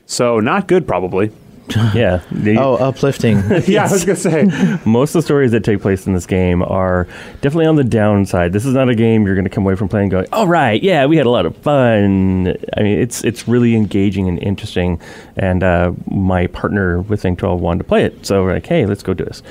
So 0.05 0.39
not 0.39 0.67
good, 0.67 0.87
probably. 0.87 1.31
Yeah. 1.93 2.21
the- 2.31 2.57
Oh, 2.57 2.75
uplifting. 2.75 3.37
Yeah, 3.67 3.87
I 3.87 3.91
was 3.91 4.05
gonna 4.05 4.15
say. 4.17 4.79
Most 4.85 5.11
of 5.11 5.19
the 5.19 5.21
stories 5.21 5.51
that 5.51 5.63
take 5.63 5.81
place 5.81 6.05
in 6.05 6.13
this 6.13 6.25
game 6.25 6.61
are 6.61 7.07
definitely 7.41 7.65
on 7.67 7.75
the 7.77 7.83
downside. 7.83 8.51
This 8.53 8.65
is 8.65 8.73
not 8.73 8.89
a 8.89 8.95
game 8.95 9.25
you're 9.25 9.35
going 9.35 9.45
to 9.45 9.49
come 9.49 9.63
away 9.63 9.75
from 9.75 9.87
playing 9.89 10.09
going, 10.09 10.27
"All 10.33 10.47
right, 10.47 10.81
yeah, 10.83 11.05
we 11.05 11.17
had 11.17 11.25
a 11.25 11.29
lot 11.29 11.45
of 11.45 11.55
fun." 11.57 12.55
I 12.77 12.83
mean, 12.83 12.99
it's 12.99 13.23
it's 13.23 13.47
really 13.47 13.75
engaging 13.75 14.27
and 14.27 14.37
interesting. 14.39 14.99
And 15.37 15.63
uh, 15.63 15.93
my 16.09 16.47
partner 16.47 17.01
with 17.01 17.21
Think 17.21 17.39
12 17.39 17.59
wanted 17.61 17.79
to 17.79 17.83
play 17.85 18.03
it, 18.03 18.25
so 18.25 18.43
we're 18.43 18.53
like, 18.53 18.65
"Hey, 18.65 18.85
let's 18.85 19.03
go 19.03 19.13
do 19.13 19.23
this." 19.25 19.41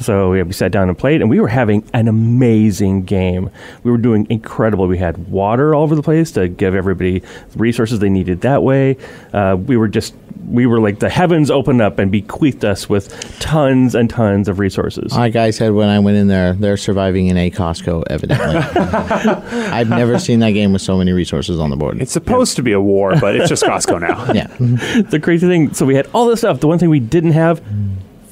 So 0.00 0.32
yeah, 0.32 0.42
we 0.42 0.52
sat 0.52 0.72
down 0.72 0.88
and 0.88 0.96
played, 0.96 1.20
and 1.20 1.30
we 1.30 1.40
were 1.40 1.48
having 1.48 1.88
an 1.92 2.08
amazing 2.08 3.02
game. 3.02 3.50
We 3.82 3.90
were 3.90 3.98
doing 3.98 4.26
incredible. 4.30 4.86
We 4.86 4.98
had 4.98 5.28
water 5.28 5.74
all 5.74 5.82
over 5.82 5.94
the 5.94 6.02
place 6.02 6.32
to 6.32 6.48
give 6.48 6.74
everybody 6.74 7.20
the 7.20 7.58
resources 7.58 7.98
they 7.98 8.08
needed 8.08 8.40
that 8.42 8.62
way. 8.62 8.96
Uh, 9.32 9.56
we 9.58 9.76
were 9.76 9.88
just 9.88 10.14
we 10.50 10.66
were 10.66 10.80
like 10.80 10.98
the 10.98 11.08
heavens 11.08 11.50
opened 11.50 11.80
up 11.80 11.98
and 11.98 12.10
bequeathed 12.10 12.64
us 12.64 12.88
with 12.88 13.38
tons 13.40 13.94
and 13.94 14.10
tons 14.10 14.48
of 14.48 14.58
resources. 14.58 15.12
Like 15.12 15.36
I 15.36 15.50
said 15.50 15.72
when 15.72 15.88
I 15.88 15.98
went 15.98 16.16
in 16.16 16.28
there, 16.28 16.54
they're 16.54 16.76
surviving 16.76 17.28
in 17.28 17.36
a 17.36 17.50
Costco, 17.50 18.04
evidently. 18.08 18.56
I've 19.70 19.88
never 19.88 20.18
seen 20.18 20.40
that 20.40 20.50
game 20.52 20.72
with 20.72 20.82
so 20.82 20.96
many 20.96 21.12
resources 21.12 21.60
on 21.60 21.70
the 21.70 21.76
board. 21.76 22.00
It's 22.00 22.12
supposed 22.12 22.56
to 22.56 22.62
be 22.62 22.72
a 22.72 22.80
war, 22.80 23.16
but 23.20 23.36
it's 23.36 23.48
just 23.48 23.62
Costco 23.62 24.00
now. 24.00 24.32
yeah. 24.32 24.46
the 25.10 25.20
crazy 25.22 25.46
thing, 25.46 25.72
so 25.74 25.86
we 25.86 25.94
had 25.94 26.08
all 26.12 26.26
this 26.26 26.40
stuff. 26.40 26.60
The 26.60 26.68
one 26.68 26.78
thing 26.78 26.90
we 26.90 27.00
didn't 27.00 27.32
have, 27.32 27.62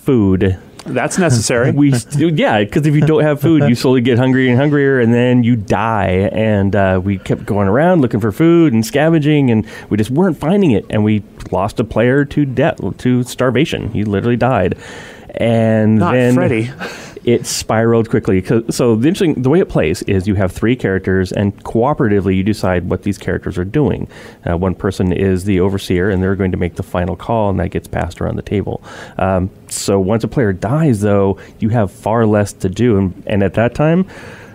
food. 0.03 0.59
That's 0.95 1.19
necessary. 1.19 1.71
We 1.73 1.93
st- 1.93 2.37
yeah, 2.39 2.63
because 2.63 2.87
if 2.87 2.95
you 2.95 3.03
don't 3.03 3.23
have 3.23 3.41
food, 3.41 3.69
you 3.69 3.75
slowly 3.75 4.01
get 4.01 4.19
hungrier 4.19 4.51
and 4.51 4.59
hungrier, 4.59 5.01
and 5.01 5.13
then 5.13 5.45
you 5.45 5.57
die. 5.57 6.29
And 6.33 6.75
uh, 6.75 7.01
we 7.03 7.19
kept 7.19 7.45
going 7.47 7.69
around 7.69 8.01
looking 8.01 8.21
for 8.21 8.33
food 8.33 8.73
and 8.73 8.85
scavenging, 8.85 9.51
and 9.51 9.67
we 9.91 9.97
just 9.97 10.11
weren't 10.11 10.39
finding 10.39 10.73
it. 10.73 10.87
And 10.91 11.05
we 11.05 11.23
lost 11.51 11.81
a 11.81 11.85
player 11.85 12.25
to 12.25 12.45
death, 12.45 12.81
to 12.99 13.23
starvation. 13.25 13.91
He 13.91 14.05
literally 14.05 14.37
died. 14.37 14.77
And 15.35 15.99
Not 15.99 16.13
then 16.13 16.35
Freddy. 16.35 16.71
it 17.29 17.45
spiraled 17.45 18.09
quickly. 18.09 18.43
So 18.71 18.97
the 18.97 19.07
interesting, 19.07 19.43
the 19.43 19.51
way 19.51 19.61
it 19.61 19.69
plays 19.69 20.01
is 20.05 20.27
you 20.27 20.35
have 20.37 20.51
three 20.51 20.75
characters, 20.75 21.31
and 21.31 21.55
cooperatively 21.63 22.35
you 22.35 22.43
decide 22.43 22.89
what 22.89 23.03
these 23.03 23.19
characters 23.19 23.59
are 23.59 23.67
doing. 23.67 24.09
Uh, 24.49 24.57
one 24.57 24.75
person 24.75 25.13
is 25.13 25.45
the 25.45 25.61
overseer, 25.61 26.09
and 26.09 26.23
they're 26.23 26.37
going 26.37 26.53
to 26.53 26.57
make 26.57 26.77
the 26.77 26.83
final 26.83 27.17
call, 27.17 27.51
and 27.51 27.61
that 27.61 27.69
gets 27.69 27.87
passed 27.87 28.23
around 28.23 28.37
the 28.37 28.43
table. 28.43 28.83
Um, 29.19 29.51
so 29.69 30.01
once 30.01 30.25
a 30.25 30.29
player 30.29 30.55
dies, 30.55 31.03
though, 31.03 31.39
you 31.59 31.69
have 31.69 31.93
far 31.93 32.25
less 32.25 32.55
to 32.55 32.71
do, 32.71 32.97
and, 32.97 33.23
and 33.27 33.43
at 33.43 33.53
that 33.55 33.75
time. 33.75 34.07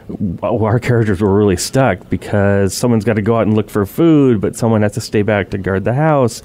well, 0.07 0.65
Our 0.65 0.79
characters 0.79 1.21
were 1.21 1.31
really 1.31 1.57
stuck 1.57 2.09
because 2.09 2.73
someone's 2.73 3.05
got 3.05 3.17
to 3.17 3.21
go 3.21 3.37
out 3.37 3.45
and 3.45 3.55
look 3.55 3.69
for 3.69 3.85
food, 3.85 4.41
but 4.41 4.55
someone 4.55 4.81
has 4.81 4.93
to 4.93 5.01
stay 5.01 5.21
back 5.21 5.51
to 5.51 5.59
guard 5.59 5.83
the 5.83 5.93
house. 5.93 6.41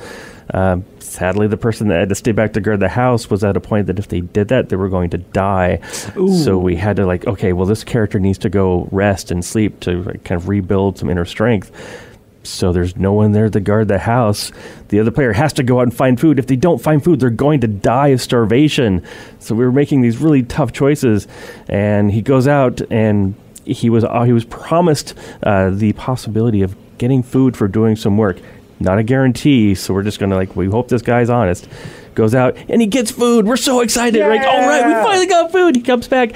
Um, 0.54 0.84
sadly, 0.98 1.46
the 1.46 1.56
person 1.56 1.88
that 1.88 2.00
had 2.00 2.08
to 2.08 2.14
stay 2.14 2.32
back 2.32 2.54
to 2.54 2.60
guard 2.60 2.80
the 2.80 2.88
house 2.88 3.28
was 3.28 3.44
at 3.44 3.56
a 3.56 3.60
point 3.60 3.86
that 3.88 3.98
if 3.98 4.08
they 4.08 4.20
did 4.20 4.48
that, 4.48 4.68
they 4.68 4.76
were 4.76 4.88
going 4.88 5.10
to 5.10 5.18
die. 5.18 5.80
So 6.42 6.58
we 6.58 6.76
had 6.76 6.96
to 6.96 7.06
like, 7.06 7.26
okay, 7.26 7.52
well, 7.52 7.66
this 7.66 7.84
character 7.84 8.18
needs 8.18 8.38
to 8.38 8.48
go 8.48 8.88
rest 8.90 9.30
and 9.30 9.44
sleep 9.44 9.80
to 9.80 10.02
like, 10.02 10.24
kind 10.24 10.40
of 10.40 10.48
rebuild 10.48 10.98
some 10.98 11.10
inner 11.10 11.24
strength. 11.24 11.70
So 12.44 12.72
there's 12.72 12.96
no 12.96 13.12
one 13.12 13.32
there 13.32 13.50
to 13.50 13.60
guard 13.60 13.88
the 13.88 13.98
house. 13.98 14.52
The 14.88 15.00
other 15.00 15.10
player 15.10 15.32
has 15.34 15.52
to 15.54 15.62
go 15.62 15.80
out 15.80 15.82
and 15.82 15.94
find 15.94 16.18
food. 16.18 16.38
If 16.38 16.46
they 16.46 16.56
don't 16.56 16.80
find 16.80 17.04
food, 17.04 17.20
they're 17.20 17.30
going 17.30 17.60
to 17.60 17.68
die 17.68 18.08
of 18.08 18.22
starvation. 18.22 19.04
So 19.38 19.54
we 19.54 19.64
were 19.64 19.72
making 19.72 20.00
these 20.00 20.16
really 20.16 20.42
tough 20.44 20.72
choices. 20.72 21.28
And 21.68 22.10
he 22.10 22.22
goes 22.22 22.48
out 22.48 22.80
and 22.90 23.34
he 23.64 23.90
was 23.90 24.04
uh, 24.04 24.22
he 24.22 24.32
was 24.32 24.46
promised 24.46 25.14
uh, 25.42 25.70
the 25.70 25.92
possibility 25.92 26.62
of 26.62 26.74
getting 26.96 27.22
food 27.22 27.56
for 27.56 27.68
doing 27.68 27.96
some 27.96 28.16
work. 28.16 28.38
Not 28.80 28.98
a 28.98 29.02
guarantee. 29.02 29.74
So 29.74 29.92
we're 29.94 30.02
just 30.02 30.18
gonna 30.20 30.36
like 30.36 30.54
we 30.56 30.66
hope 30.66 30.88
this 30.88 31.02
guy's 31.02 31.30
honest. 31.30 31.68
Goes 32.14 32.34
out 32.34 32.56
and 32.68 32.80
he 32.80 32.86
gets 32.86 33.10
food. 33.10 33.46
We're 33.46 33.56
so 33.56 33.80
excited. 33.80 34.20
Like, 34.20 34.40
all 34.42 34.66
right, 34.66 34.86
we 34.86 34.92
finally 34.92 35.26
got 35.26 35.52
food. 35.52 35.76
He 35.76 35.82
comes 35.82 36.08
back 36.08 36.32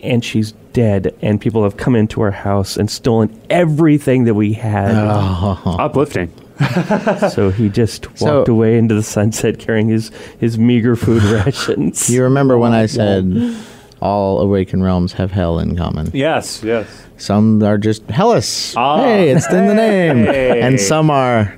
and 0.00 0.24
she's 0.24 0.52
dead 0.72 1.14
and 1.22 1.40
people 1.40 1.64
have 1.64 1.76
come 1.76 1.96
into 1.96 2.20
our 2.20 2.30
house 2.30 2.76
and 2.76 2.90
stolen 2.90 3.40
everything 3.50 4.24
that 4.24 4.34
we 4.34 4.52
had 4.52 4.92
oh. 4.94 5.76
Uplifting. 5.78 6.32
so 7.30 7.50
he 7.50 7.68
just 7.68 8.06
walked 8.08 8.18
So- 8.18 8.44
away 8.48 8.76
into 8.78 8.94
the 8.94 9.02
sunset 9.02 9.58
carrying 9.58 9.88
his, 9.88 10.10
his 10.38 10.58
meager 10.58 10.96
food 10.96 11.22
rations 11.46 12.10
You 12.10 12.24
remember 12.24 12.58
when 12.58 12.72
I 12.72 12.86
said 12.86 13.56
all 14.00 14.40
Awakened 14.40 14.82
Realms 14.84 15.12
have 15.14 15.30
hell 15.32 15.58
in 15.58 15.76
common? 15.76 16.10
Yes, 16.12 16.62
yes. 16.62 17.06
Some 17.16 17.62
are 17.62 17.78
just 17.78 18.02
Hellas. 18.04 18.74
Ah. 18.76 19.02
hey, 19.02 19.30
it's 19.30 19.50
in 19.52 19.66
the 19.66 19.74
name. 19.74 20.24
Hey. 20.24 20.60
And 20.60 20.80
some 20.80 21.10
are. 21.10 21.56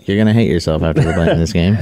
You're 0.00 0.16
going 0.16 0.26
to 0.26 0.32
hate 0.32 0.50
yourself 0.50 0.82
after 0.82 1.02
playing 1.02 1.38
this 1.38 1.52
game. 1.52 1.76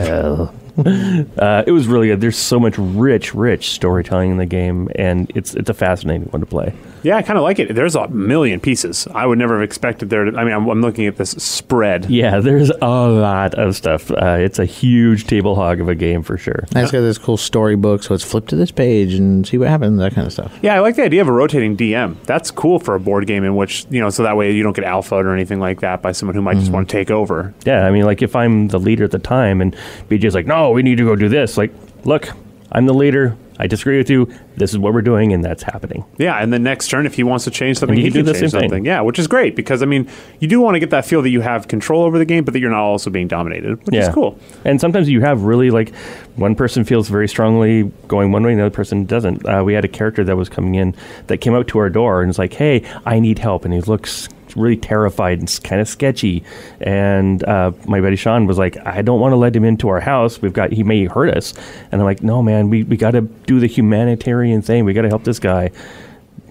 Uh, 1.39 1.63
it 1.67 1.73
was 1.73 1.87
really 1.87 2.09
good. 2.09 2.21
There's 2.21 2.37
so 2.37 2.59
much 2.59 2.77
rich, 2.79 3.35
rich 3.35 3.71
storytelling 3.71 4.33
in 4.33 4.37
the 4.39 4.47
game, 4.47 4.89
and 4.97 5.31
it's 5.35 5.55
it's 5.55 5.71
a 5.71 5.75
fascinating 5.75 6.27
one 6.29 6.41
to 6.41 6.47
play. 6.47 6.75
Yeah, 7.03 7.17
I 7.17 7.23
kind 7.23 7.39
of 7.39 7.45
like 7.45 7.59
it. 7.59 7.75
There's 7.75 7.95
a 7.95 8.09
million 8.09 8.59
pieces. 8.61 9.07
I 9.15 9.25
would 9.27 9.39
never 9.39 9.55
have 9.55 9.63
expected 9.63 10.11
there. 10.11 10.25
To, 10.25 10.37
I 10.37 10.45
mean, 10.45 10.53
I'm, 10.53 10.69
I'm 10.69 10.81
looking 10.81 11.07
at 11.07 11.17
this 11.17 11.31
spread. 11.31 12.11
Yeah, 12.11 12.41
there's 12.41 12.71
a 12.71 12.87
lot 12.87 13.55
of 13.55 13.77
stuff. 13.77 14.11
Uh, 14.11 14.39
it's 14.41 14.59
a 14.59 14.65
huge 14.65 15.27
table 15.27 15.55
hog 15.55 15.81
of 15.81 15.89
a 15.89 15.95
game 15.95 16.23
for 16.23 16.37
sure. 16.37 16.65
And 16.75 16.83
it's 16.83 16.93
got 16.93 17.01
this 17.01 17.19
cool 17.19 17.37
storybook, 17.37 18.03
so 18.03 18.15
it's 18.15 18.25
flip 18.25 18.47
to 18.49 18.57
this 18.57 18.71
page 18.73 19.15
and 19.15 19.47
see 19.47 19.59
what 19.59 19.69
happens, 19.69 19.99
that 19.99 20.15
kind 20.15 20.27
of 20.27 20.33
stuff. 20.33 20.57
Yeah, 20.63 20.75
I 20.75 20.81
like 20.81 20.97
the 20.97 21.05
idea 21.05 21.21
of 21.23 21.29
a 21.29 21.33
rotating 21.33 21.77
DM. 21.77 22.21
That's 22.25 22.51
cool 22.51 22.79
for 22.81 22.95
a 22.95 23.01
board 23.01 23.27
game 23.27 23.45
in 23.45 23.55
which 23.55 23.87
you 23.91 24.01
know, 24.01 24.11
so 24.11 24.23
that 24.25 24.37
way 24.37 24.51
you 24.53 24.63
don't 24.63 24.75
get 24.75 24.85
alpha 24.85 25.15
or 25.15 25.33
anything 25.35 25.61
like 25.61 25.81
that 25.81 26.03
by 26.03 26.13
someone 26.13 26.35
who 26.35 26.43
might 26.43 26.57
just 26.59 26.73
want 26.73 26.89
to 26.89 26.93
take 26.93 27.11
over. 27.11 27.55
Yeah, 27.65 27.87
I 27.87 27.91
mean, 27.91 28.05
like 28.05 28.23
if 28.23 28.35
I'm 28.35 28.69
the 28.69 28.81
leader 28.81 29.05
at 29.05 29.13
the 29.13 29.19
time 29.19 29.61
and 29.61 29.75
BJ's 30.09 30.35
like, 30.35 30.47
no, 30.47 30.68
we 30.75 30.83
need 30.83 30.99
to 30.99 31.05
go 31.05 31.17
do 31.17 31.29
this. 31.29 31.57
Like, 31.57 31.73
look, 32.05 32.31
I'm 32.73 32.87
the 32.87 32.95
leader. 32.95 33.37
I 33.61 33.67
disagree 33.67 33.99
with 33.99 34.09
you. 34.09 34.33
This 34.57 34.71
is 34.71 34.79
what 34.79 34.95
we're 34.95 35.03
doing, 35.03 35.33
and 35.33 35.45
that's 35.45 35.65
happening. 35.65 36.05
Yeah, 36.17 36.37
and 36.41 36.53
the 36.53 36.61
next 36.61 36.89
turn, 36.89 37.07
if 37.07 37.15
he 37.15 37.25
wants 37.25 37.45
to 37.45 37.51
change 37.51 37.79
something, 37.79 37.97
he 37.99 38.05
can 38.05 38.13
do 38.13 38.23
the 38.23 38.35
same 38.35 38.71
thing. 38.71 38.85
Yeah, 38.85 39.01
which 39.01 39.19
is 39.19 39.27
great 39.27 39.57
because 39.57 39.83
I 39.83 39.87
mean, 39.87 40.09
you 40.39 40.47
do 40.47 40.61
want 40.61 40.77
to 40.77 40.81
get 40.81 40.91
that 40.91 41.05
feel 41.05 41.23
that 41.23 41.31
you 41.31 41.41
have 41.41 41.67
control 41.67 42.05
over 42.05 42.19
the 42.19 42.25
game, 42.25 42.45
but 42.45 42.55
that 42.55 42.61
you're 42.61 42.71
not 42.71 42.85
also 42.85 43.11
being 43.11 43.27
dominated, 43.27 43.85
which 43.85 43.97
is 43.97 44.09
cool. 44.11 44.39
And 44.65 44.81
sometimes 44.81 45.09
you 45.09 45.21
have 45.23 45.43
really 45.43 45.71
like 45.71 45.93
one 46.37 46.55
person 46.55 46.85
feels 46.85 47.09
very 47.09 47.27
strongly 47.27 47.91
going 48.07 48.31
one 48.31 48.45
way, 48.45 48.53
and 48.53 48.61
the 48.61 48.67
other 48.67 48.75
person 48.75 49.05
doesn't. 49.05 49.45
Uh, 49.45 49.65
we 49.65 49.75
had 49.75 49.85
a 49.85 49.89
character 49.89 50.23
that 50.23 50.37
was 50.37 50.49
coming 50.49 50.77
in 50.77 50.95
that 51.27 51.39
came 51.39 51.55
out 51.55 51.67
to 51.69 51.79
our 51.79 51.91
door 51.91 52.21
and 52.21 52.29
was 52.29 52.39
like, 52.39 52.53
"Hey, 52.53 52.85
I 53.05 53.19
need 53.19 53.41
help," 53.41 53.65
and 53.65 53.75
he 53.75 53.81
looks 53.81 54.29
really 54.57 54.77
terrified 54.77 55.39
and 55.39 55.61
kind 55.65 55.81
of 55.81 55.89
sketchy. 55.89 56.45
And 56.81 57.43
uh, 57.45 57.73
my 57.87 58.01
buddy 58.01 58.17
Sean 58.17 58.47
was 58.47 58.59
like, 58.59 58.77
"I 58.87 59.03
don't 59.03 59.21
want 59.21 59.33
to 59.33 59.37
let 59.37 59.55
him 59.55 59.65
into 59.65 59.89
our 59.89 60.01
house. 60.01 60.41
We've 60.41 60.53
got 60.53 60.73
he 60.73 60.83
may 60.83 61.05
hurt 61.07 61.37
us." 61.37 61.55
And 61.91 62.01
I'm 62.01 62.05
like, 62.05 62.23
"No, 62.23 62.43
man, 62.43 62.71
we 62.71 62.83
we 62.85 62.97
got 62.97 63.13
to 63.13 63.23
do 63.23 63.61
the 63.61 63.67
humanitarian 63.67 64.63
thing. 64.63 64.85
We 64.85 64.93
got 64.93 65.03
to 65.03 65.09
help 65.09 65.25
this 65.25 65.39
guy." 65.39 65.71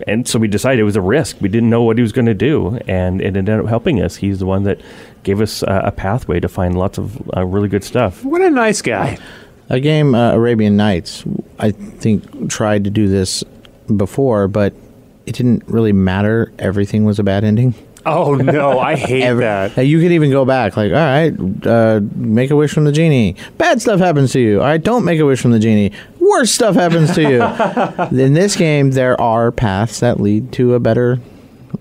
and 0.05 0.27
so 0.27 0.38
we 0.38 0.47
decided 0.47 0.79
it 0.79 0.83
was 0.83 0.95
a 0.95 1.01
risk. 1.01 1.38
We 1.41 1.49
didn't 1.49 1.69
know 1.69 1.81
what 1.81 1.97
he 1.97 2.01
was 2.01 2.12
going 2.12 2.25
to 2.25 2.33
do, 2.33 2.77
and 2.88 3.21
it 3.21 3.36
ended 3.36 3.60
up 3.60 3.65
helping 3.65 4.01
us. 4.01 4.15
He's 4.15 4.39
the 4.39 4.45
one 4.45 4.63
that 4.63 4.79
gave 5.23 5.41
us 5.41 5.63
uh, 5.63 5.81
a 5.86 5.91
pathway 5.91 6.39
to 6.39 6.47
find 6.47 6.77
lots 6.77 6.97
of 6.97 7.29
uh, 7.36 7.45
really 7.45 7.67
good 7.67 7.83
stuff. 7.83 8.23
What 8.23 8.41
a 8.41 8.49
nice 8.49 8.81
guy. 8.81 9.17
A 9.69 9.79
game, 9.79 10.13
uh, 10.13 10.33
Arabian 10.33 10.77
Nights, 10.77 11.23
I 11.60 11.71
think 11.71 12.49
tried 12.49 12.83
to 12.83 12.89
do 12.89 13.07
this 13.07 13.43
before, 13.95 14.47
but 14.47 14.73
it 15.25 15.36
didn't 15.36 15.67
really 15.67 15.91
matter. 15.91 16.53
Everything 16.60 17.03
was 17.03 17.19
a 17.19 17.23
bad 17.23 17.43
ending. 17.43 17.73
Oh 18.08 18.36
no, 18.36 18.80
I 18.80 18.96
hate 18.98 19.24
Every- 19.24 19.43
that. 19.43 19.78
Uh, 19.78 19.82
you 19.82 20.00
could 20.00 20.12
even 20.12 20.32
go 20.32 20.46
back, 20.46 20.78
like, 20.78 20.91
all 20.91 20.98
right, 20.98 21.34
uh, 21.67 22.00
make 22.15 22.50
a 22.52 22.56
wish 22.56 22.72
from 22.74 22.86
the 22.86 22.91
genie. 22.91 23.36
Bad 23.58 23.82
stuff 23.82 24.00
happens 24.00 24.32
to 24.34 24.39
you. 24.39 24.60
All 24.62 24.65
right, 24.67 24.82
don't 24.82 25.04
make 25.06 25.20
a 25.20 25.26
wish 25.26 25.41
from 25.41 25.52
the 25.52 25.60
genie. 25.60 25.91
Worse 26.20 26.52
stuff 26.52 26.76
happens 26.76 27.13
to 27.15 27.22
you. 27.22 28.17
In 28.26 28.34
this 28.34 28.56
game, 28.56 28.91
there 28.91 29.20
are 29.20 29.52
paths 29.52 30.00
that 30.02 30.20
lead 30.20 30.52
to 30.54 30.74
a 30.74 30.80
better, 30.80 31.20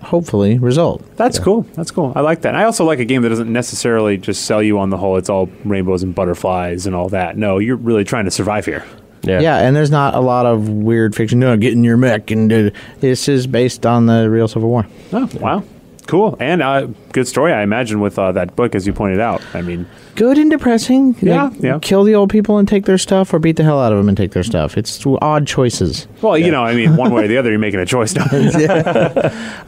hopefully, 0.01 0.57
result. 0.57 1.03
That's 1.17 1.37
cool. 1.39 1.63
That's 1.73 1.91
cool. 1.91 2.13
I 2.15 2.21
like 2.21 2.41
that. 2.41 2.55
I 2.55 2.63
also 2.63 2.85
like 2.85 2.99
a 2.99 3.05
game 3.05 3.21
that 3.23 3.29
doesn't 3.29 3.51
necessarily 3.51 4.17
just 4.17 4.45
sell 4.45 4.63
you 4.63 4.79
on 4.79 4.89
the 4.89 4.97
whole. 4.97 5.17
It's 5.17 5.29
all 5.29 5.47
rainbows 5.65 6.03
and 6.03 6.15
butterflies 6.15 6.85
and 6.85 6.95
all 6.95 7.09
that. 7.09 7.37
No, 7.37 7.57
you're 7.57 7.75
really 7.75 8.03
trying 8.03 8.25
to 8.25 8.31
survive 8.31 8.65
here. 8.65 8.85
Yeah, 9.23 9.39
Yeah, 9.41 9.57
and 9.57 9.75
there's 9.75 9.91
not 9.91 10.13
a 10.15 10.19
lot 10.21 10.45
of 10.45 10.69
weird 10.69 11.13
fiction. 11.15 11.39
No, 11.39 11.57
get 11.57 11.73
in 11.73 11.83
your 11.83 11.97
mech 11.97 12.31
and 12.31 12.49
do. 12.49 12.71
This 13.01 13.27
is 13.27 13.47
based 13.47 13.85
on 13.85 14.05
the 14.05 14.29
real 14.29 14.47
Civil 14.47 14.69
War. 14.69 14.85
Oh 15.11 15.29
wow, 15.41 15.63
cool 16.07 16.37
and 16.39 16.61
uh, 16.61 16.87
good 17.11 17.27
story. 17.27 17.53
I 17.53 17.61
imagine 17.61 17.99
with 17.99 18.17
uh, 18.17 18.31
that 18.33 18.55
book, 18.55 18.75
as 18.75 18.87
you 18.87 18.93
pointed 18.93 19.19
out. 19.19 19.41
I 19.53 19.61
mean, 19.61 19.85
Good 20.17 20.39
and 20.39 20.49
depressing. 20.49 21.15
Yeah, 21.21 21.43
Like, 21.43 21.61
yeah. 21.61 21.77
Kill 21.79 22.03
the 22.03 22.15
old 22.15 22.31
people 22.31 22.57
and 22.57 22.67
take 22.67 22.85
their 22.85 22.97
stuff, 22.97 23.31
or 23.31 23.37
beat 23.37 23.55
the 23.55 23.63
hell 23.63 23.79
out 23.79 23.91
of 23.91 23.99
them 23.99 24.07
and 24.07 24.17
take 24.17 24.31
their 24.31 24.41
stuff. 24.41 24.75
It's 24.75 25.05
odd 25.05 25.45
choices. 25.45 26.07
well, 26.23 26.35
you 26.35 26.49
know, 26.49 26.63
I 26.63 26.73
mean, 26.73 26.95
one 26.95 27.13
way 27.13 27.25
or 27.25 27.27
the 27.27 27.37
other, 27.37 27.51
you're 27.51 27.59
making 27.59 27.81
a 27.81 27.85
choice 27.85 28.15
now. 28.15 28.25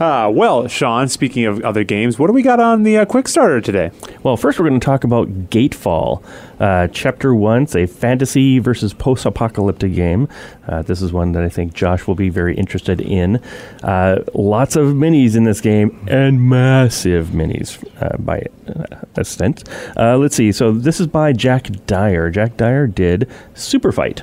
uh, 0.00 0.28
well, 0.28 0.66
Sean, 0.66 1.06
speaking 1.06 1.44
of 1.44 1.62
other 1.62 1.84
games, 1.84 2.18
what 2.18 2.26
do 2.26 2.32
we 2.32 2.42
got 2.42 2.58
on 2.58 2.82
the 2.82 2.98
uh, 2.98 3.04
quick 3.04 3.28
starter 3.28 3.60
today? 3.60 3.92
Well, 4.24 4.36
first 4.36 4.58
we're 4.58 4.68
going 4.68 4.80
to 4.80 4.84
talk 4.84 5.04
about 5.04 5.28
Gatefall, 5.50 6.24
uh, 6.58 6.88
Chapter 6.88 7.32
One. 7.32 7.62
It's 7.62 7.76
a 7.76 7.86
fantasy 7.86 8.58
versus 8.58 8.92
post-apocalyptic 8.92 9.94
game. 9.94 10.26
Uh, 10.66 10.82
this 10.82 11.00
is 11.00 11.12
one 11.12 11.30
that 11.32 11.44
I 11.44 11.48
think 11.48 11.74
Josh 11.74 12.08
will 12.08 12.16
be 12.16 12.28
very 12.28 12.56
interested 12.56 13.00
in. 13.00 13.36
Uh, 13.84 14.24
lots 14.34 14.74
of 14.74 14.88
minis 14.88 15.36
in 15.36 15.44
this 15.44 15.60
game, 15.60 16.04
and 16.08 16.48
massive 16.48 17.28
minis 17.28 17.78
uh, 18.02 18.16
by 18.18 18.42
uh, 18.66 18.96
extent. 19.16 19.68
Uh, 19.96 20.16
let's 20.16 20.39
see. 20.40 20.52
So 20.52 20.72
this 20.72 21.00
is 21.00 21.06
by 21.06 21.32
Jack 21.32 21.68
Dire. 21.86 22.30
Jack 22.30 22.56
Dire 22.56 22.86
did 22.86 23.28
Super 23.54 23.92
Fight. 23.92 24.22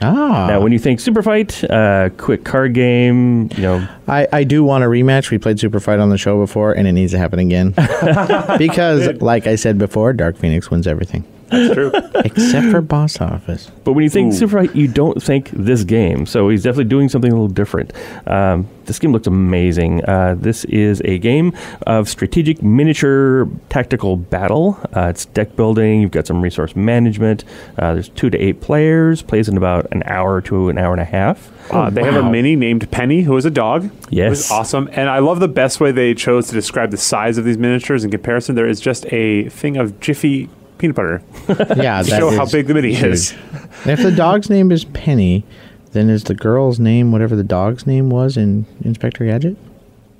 Ah, 0.00 0.46
Now, 0.46 0.60
when 0.60 0.70
you 0.70 0.78
think 0.78 1.00
Super 1.00 1.24
Fight, 1.24 1.64
uh, 1.68 2.10
quick 2.18 2.44
card 2.44 2.72
game, 2.72 3.50
you 3.56 3.62
know, 3.62 3.88
I, 4.06 4.28
I 4.32 4.44
do 4.44 4.62
want 4.62 4.84
a 4.84 4.86
rematch. 4.86 5.32
We 5.32 5.38
played 5.38 5.58
Super 5.58 5.80
Fight 5.80 5.98
on 5.98 6.08
the 6.10 6.16
show 6.18 6.38
before, 6.38 6.72
and 6.72 6.86
it 6.86 6.92
needs 6.92 7.10
to 7.12 7.18
happen 7.18 7.40
again. 7.40 7.70
because, 8.58 9.20
like 9.20 9.48
I 9.48 9.56
said 9.56 9.76
before, 9.76 10.12
Dark 10.12 10.36
Phoenix 10.36 10.70
wins 10.70 10.86
everything, 10.86 11.24
That's 11.50 11.74
true. 11.74 11.92
except 12.24 12.70
for 12.70 12.80
boss 12.80 13.20
office. 13.20 13.70
But 13.84 13.92
when 13.92 14.04
you 14.04 14.10
think 14.10 14.32
Ooh. 14.32 14.36
Super 14.36 14.58
Fight, 14.58 14.76
you 14.76 14.88
don't 14.88 15.22
think 15.22 15.50
this 15.50 15.84
game. 15.84 16.26
So 16.26 16.48
he's 16.48 16.62
definitely 16.62 16.84
doing 16.84 17.08
something 17.08 17.30
a 17.30 17.34
little 17.34 17.48
different. 17.48 17.92
Um, 18.26 18.68
this 18.84 18.98
game 18.98 19.12
looks 19.12 19.26
amazing. 19.26 20.04
Uh, 20.06 20.34
this 20.38 20.64
is 20.64 21.02
a 21.04 21.18
game 21.18 21.54
of 21.86 22.08
strategic 22.08 22.62
miniature 22.62 23.48
tactical 23.68 24.16
battle. 24.16 24.78
Uh, 24.96 25.08
it's 25.08 25.26
deck 25.26 25.54
building. 25.56 26.00
You've 26.00 26.10
got 26.10 26.26
some 26.26 26.40
resource 26.40 26.74
management. 26.74 27.44
Uh, 27.76 27.94
there's 27.94 28.08
two 28.08 28.30
to 28.30 28.38
eight 28.38 28.60
players. 28.60 29.22
Plays 29.22 29.48
in 29.48 29.56
about 29.56 29.86
an 29.92 30.02
hour 30.06 30.40
to 30.42 30.70
an 30.70 30.78
hour 30.78 30.92
and 30.92 31.00
a 31.00 31.04
half. 31.04 31.52
Uh, 31.70 31.90
they 31.90 32.02
have 32.02 32.16
a 32.16 32.30
mini 32.30 32.56
named 32.56 32.90
Penny, 32.90 33.22
who 33.22 33.36
is 33.36 33.44
a 33.44 33.50
dog. 33.50 33.90
Yes. 34.08 34.26
It 34.26 34.30
was 34.30 34.50
awesome. 34.50 34.88
And 34.92 35.10
I 35.10 35.18
love 35.18 35.38
the 35.40 35.48
best 35.48 35.80
way 35.80 35.92
they 35.92 36.14
chose 36.14 36.48
to 36.48 36.54
describe 36.54 36.90
the 36.90 36.96
size 36.96 37.36
of 37.36 37.44
these 37.44 37.58
miniatures 37.58 38.04
in 38.04 38.10
comparison. 38.10 38.54
There 38.54 38.68
is 38.68 38.80
just 38.80 39.04
a 39.12 39.50
thing 39.50 39.76
of 39.76 40.00
Jiffy 40.00 40.48
peanut 40.78 40.96
butter 40.96 41.22
Yeah, 41.48 41.54
to 42.02 42.10
that 42.10 42.18
show 42.18 42.30
how 42.30 42.44
is 42.44 42.52
big 42.52 42.66
the 42.66 42.74
mini 42.74 42.92
huge. 42.94 43.04
is. 43.04 43.34
And 43.82 43.90
if 43.92 44.02
the 44.02 44.12
dog's 44.12 44.48
name 44.50 44.70
is 44.72 44.84
Penny, 44.84 45.44
then 45.92 46.08
is 46.10 46.24
the 46.24 46.34
girl's 46.34 46.78
name 46.78 47.12
whatever 47.12 47.36
the 47.36 47.44
dog's 47.44 47.86
name 47.86 48.10
was 48.10 48.36
in 48.36 48.66
Inspector 48.84 49.24
Gadget? 49.24 49.56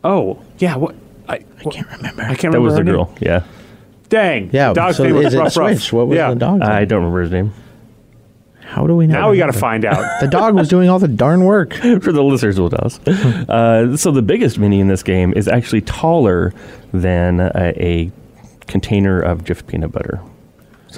Oh, 0.05 0.40
yeah. 0.59 0.77
What? 0.77 0.94
I, 1.29 1.44
I 1.59 1.64
can't 1.64 1.90
remember. 1.90 2.23
I 2.23 2.35
can't 2.35 2.53
That 2.53 2.59
remember. 2.59 2.59
That 2.59 2.61
was 2.61 2.73
the 2.75 2.79
her 2.81 2.85
name. 2.85 2.94
girl. 2.94 3.14
Yeah. 3.21 3.44
Dang. 4.09 4.51
yeah, 4.53 4.73
Dog's 4.73 4.97
so 4.97 5.05
name 5.05 5.16
was 5.16 5.27
is 5.27 5.35
it 5.35 5.38
Ruff 5.38 5.57
Ruff. 5.57 5.71
Switch? 5.79 5.92
What 5.92 6.07
was 6.09 6.16
yeah. 6.16 6.31
the 6.31 6.37
dog's 6.37 6.62
I 6.62 6.85
don't 6.87 7.01
remember 7.01 7.21
his 7.23 7.31
name. 7.31 7.53
How 8.62 8.87
do 8.87 8.94
we 8.97 9.07
know? 9.07 9.14
Now 9.14 9.31
we 9.31 9.37
got 9.38 9.47
to 9.47 9.53
find 9.59 9.85
out. 9.85 10.05
The 10.21 10.29
dog 10.29 10.55
was 10.55 10.68
doing 10.68 10.88
all 10.88 10.99
the 10.99 11.09
darn 11.09 11.44
work. 11.44 11.75
For 11.75 12.12
the 12.12 12.23
listeners, 12.23 12.59
will 12.61 12.71
tell 12.71 12.85
us. 12.87 12.99
Uh, 13.07 13.97
so 13.97 14.11
the 14.11 14.23
biggest 14.23 14.59
mini 14.59 14.81
in 14.81 14.88
this 14.88 15.03
game 15.03 15.33
is 15.35 15.49
actually 15.49 15.81
taller 15.83 16.53
than 16.92 17.40
a, 17.40 17.51
a 17.77 18.12
container 18.66 19.21
of 19.21 19.44
Jif 19.44 19.66
peanut 19.66 19.92
butter. 19.92 20.21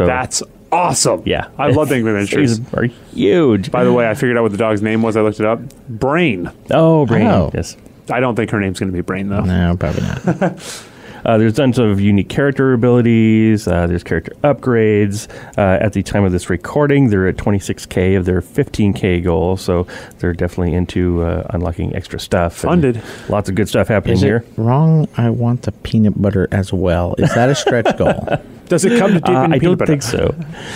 So 0.01 0.07
That's 0.07 0.43
awesome. 0.73 1.23
Yeah, 1.27 1.49
I 1.59 1.71
love 1.73 1.91
big 1.91 2.03
miniatures. 2.03 2.59
These 2.61 2.75
are 2.75 2.85
huge. 2.85 3.71
By 3.71 3.85
the 3.85 3.93
way, 3.93 4.09
I 4.09 4.15
figured 4.15 4.39
out 4.39 4.43
what 4.45 4.53
the 4.53 4.59
dog's 4.59 4.81
name 4.81 5.03
was. 5.03 5.15
I 5.15 5.21
looked 5.21 5.41
it 5.41 5.45
up. 5.45 5.61
Brain. 5.91 6.51
Oh, 6.71 7.05
brain. 7.05 7.27
Oh. 7.27 7.51
Yes. 7.53 7.77
I 8.09 8.21
don't 8.21 8.35
think 8.35 8.51
her 8.51 8.61
name's 8.61 8.81
going 8.81 8.91
to 8.91 8.97
be 8.97 9.03
Brain, 9.03 9.29
though. 9.29 9.43
No, 9.43 9.77
probably 9.79 10.03
not. 10.03 10.83
Uh, 11.25 11.39
there's 11.39 11.55
tons 11.55 11.79
of 11.79 12.01
unique 12.01 12.29
character 12.29 12.73
abilities. 12.73 13.67
Uh, 13.69 13.87
there's 13.87 14.03
character 14.03 14.33
upgrades. 14.43 15.29
Uh, 15.59 15.79
at 15.83 15.93
the 15.93 16.03
time 16.03 16.25
of 16.25 16.33
this 16.33 16.49
recording, 16.51 17.11
they're 17.11 17.29
at 17.29 17.37
26k 17.37 18.17
of 18.17 18.25
their 18.25 18.41
15k 18.41 19.23
goal, 19.23 19.57
so 19.57 19.87
they're 20.19 20.33
definitely 20.33 20.75
into 20.75 21.23
uh, 21.23 21.47
unlocking 21.51 21.95
extra 21.95 22.19
stuff. 22.21 22.55
Funded. 22.57 23.03
Lots 23.29 23.49
of 23.49 23.55
good 23.55 23.69
stuff 23.69 23.89
happening 23.89 24.15
Is 24.17 24.23
here. 24.23 24.45
wrong? 24.57 25.09
I 25.17 25.31
want 25.31 25.63
the 25.63 25.73
peanut 25.73 26.21
butter 26.21 26.49
as 26.53 26.73
well. 26.73 27.15
Is 27.19 27.35
that 27.35 27.49
a 27.49 27.55
stretch 27.55 27.97
goal? 27.97 28.27
Does 28.69 28.85
it 28.85 28.99
come 29.01 29.15
to 29.15 29.21
deep 29.21 29.29
Uh, 29.29 29.45
in 29.45 29.53
I 29.55 29.59
don't 29.59 29.77
butter? 29.77 29.91
think 29.93 30.03
so. 30.03 30.33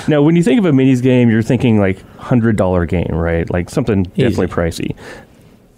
Now, 0.08 0.20
when 0.20 0.34
you 0.34 0.42
think 0.42 0.58
of 0.58 0.64
a 0.64 0.72
minis 0.72 1.00
game, 1.00 1.30
you're 1.30 1.42
thinking 1.42 1.78
like 1.78 2.00
hundred 2.16 2.56
dollar 2.56 2.86
game, 2.86 3.12
right? 3.12 3.48
Like 3.48 3.70
something 3.70 4.02
definitely 4.02 4.48
pricey. 4.48 4.96